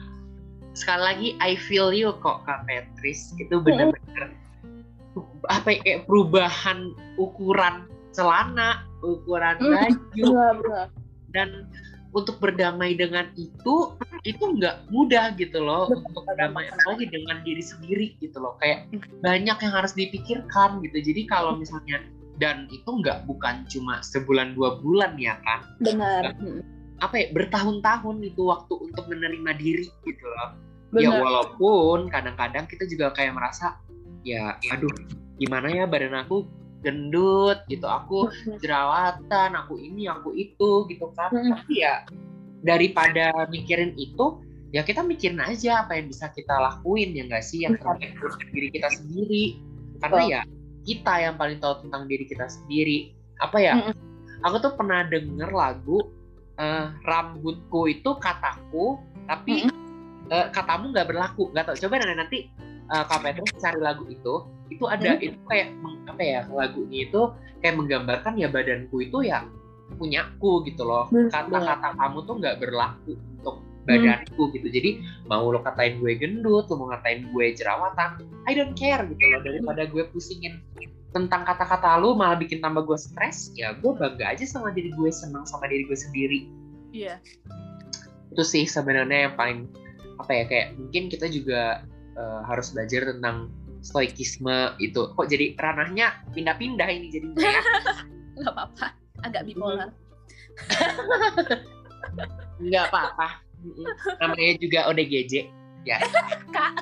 [0.74, 4.34] sekali lagi I feel you kok kak Petris itu benar-benar
[5.50, 10.26] apa ya, kayak perubahan ukuran celana, ukuran baju,
[11.34, 11.66] dan
[12.14, 13.94] untuk berdamai dengan itu
[14.26, 18.58] itu nggak mudah gitu loh untuk berdamai lagi dengan diri sendiri gitu loh.
[18.62, 18.90] Kayak
[19.22, 20.98] banyak yang harus dipikirkan gitu.
[21.02, 22.02] Jadi kalau misalnya
[22.40, 26.32] dan itu nggak bukan cuma sebulan dua bulan ya kan benar
[27.00, 30.56] apa ya bertahun-tahun itu waktu untuk menerima diri gitu loh.
[30.90, 31.06] Ya, Benar.
[31.06, 33.78] ya walaupun kadang-kadang kita juga kayak merasa
[34.26, 34.92] ya aduh
[35.40, 36.50] gimana ya badan aku
[36.84, 38.32] gendut gitu aku
[38.64, 41.32] jerawatan aku ini aku itu gitu kan.
[41.32, 42.04] Tapi ya
[42.64, 44.44] daripada mikirin itu
[44.76, 48.50] ya kita mikirin aja apa yang bisa kita lakuin ya nggak sih yang terbaik untuk
[48.52, 49.46] diri kita sendiri.
[50.00, 50.42] Karena ya
[50.88, 53.14] kita yang paling tahu tentang diri kita sendiri.
[53.40, 53.94] Apa ya
[54.44, 56.19] aku tuh pernah denger lagu
[56.60, 59.72] uh, rambutku itu kataku tapi
[60.30, 61.50] uh, katamu nggak berlaku.
[61.56, 62.38] Nggak tahu coba nanti nanti
[62.92, 64.46] uh, Kak Petrus cari lagu itu.
[64.70, 65.26] Itu ada hmm.
[65.26, 65.74] itu kayak
[66.06, 67.22] apa ya lagunya itu
[67.64, 69.48] kayak menggambarkan ya badanku itu ya
[69.98, 71.10] punyaku gitu loh.
[71.10, 74.54] Kata-kata kamu tuh nggak berlaku untuk badanku hmm.
[74.60, 74.68] gitu.
[74.70, 74.90] Jadi
[75.26, 79.42] mau lo katain gue gendut lo mau ngatain gue jerawatan I don't care gitu loh.
[79.42, 80.62] Daripada gue pusingin
[81.10, 85.10] tentang kata-kata lo malah bikin tambah gue stres ya gue bangga aja sama diri gue
[85.10, 86.40] senang sama diri gue sendiri.
[86.94, 87.18] Iya.
[87.18, 87.20] Yeah.
[88.30, 89.66] itu sih sebenarnya yang paling
[90.22, 91.82] apa ya kayak mungkin kita juga
[92.14, 93.50] uh, harus belajar tentang
[93.82, 95.10] stoikisme itu.
[95.18, 97.62] Kok jadi ranahnya pindah-pindah ini jadi ya?
[98.38, 98.86] Nggak apa-apa
[99.26, 99.90] agak bipolar.
[102.64, 103.28] Nggak apa-apa.
[104.22, 105.34] Namanya juga ODGJ
[105.88, 105.98] ya.
[106.56, 106.74] Kak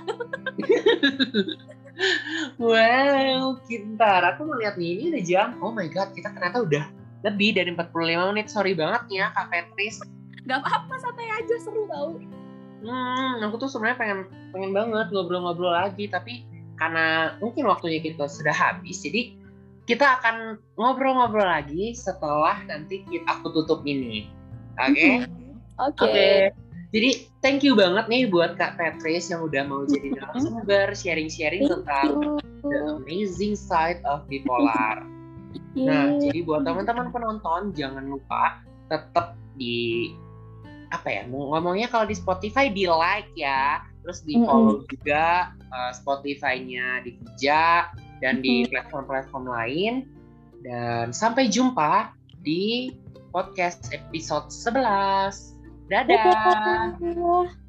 [2.61, 6.85] wow kintar aku melihat nih ini udah jam oh my god kita ternyata udah
[7.25, 10.01] lebih dari 45 menit sorry banget ya kak Petris
[10.45, 12.15] nggak apa-apa santai aja seru tau
[12.85, 14.19] hmm aku tuh sebenarnya pengen
[14.53, 16.45] pengen banget ngobrol-ngobrol lagi tapi
[16.77, 19.33] karena mungkin waktunya kita sudah habis jadi
[19.89, 24.29] kita akan ngobrol-ngobrol lagi setelah nanti kita aku tutup ini
[24.77, 25.13] oke okay?
[25.81, 26.05] oke okay.
[26.53, 26.66] okay.
[26.95, 32.39] Jadi thank you banget nih buat kak Petris yang udah mau jadi narasumber sharing-sharing tentang
[32.63, 35.03] the amazing side of bipolar.
[35.75, 40.15] Nah jadi buat teman-teman penonton jangan lupa tetap di
[40.87, 43.83] apa ya ngomongnya kalau di Spotify di like ya.
[44.07, 47.91] Terus di follow mm juga uh, Spotify-nya di Vija
[48.23, 50.07] dan di platform-platform lain.
[50.63, 52.95] Dan sampai jumpa di
[53.35, 55.56] podcast episode 11
[55.89, 57.66] dadah, dadah.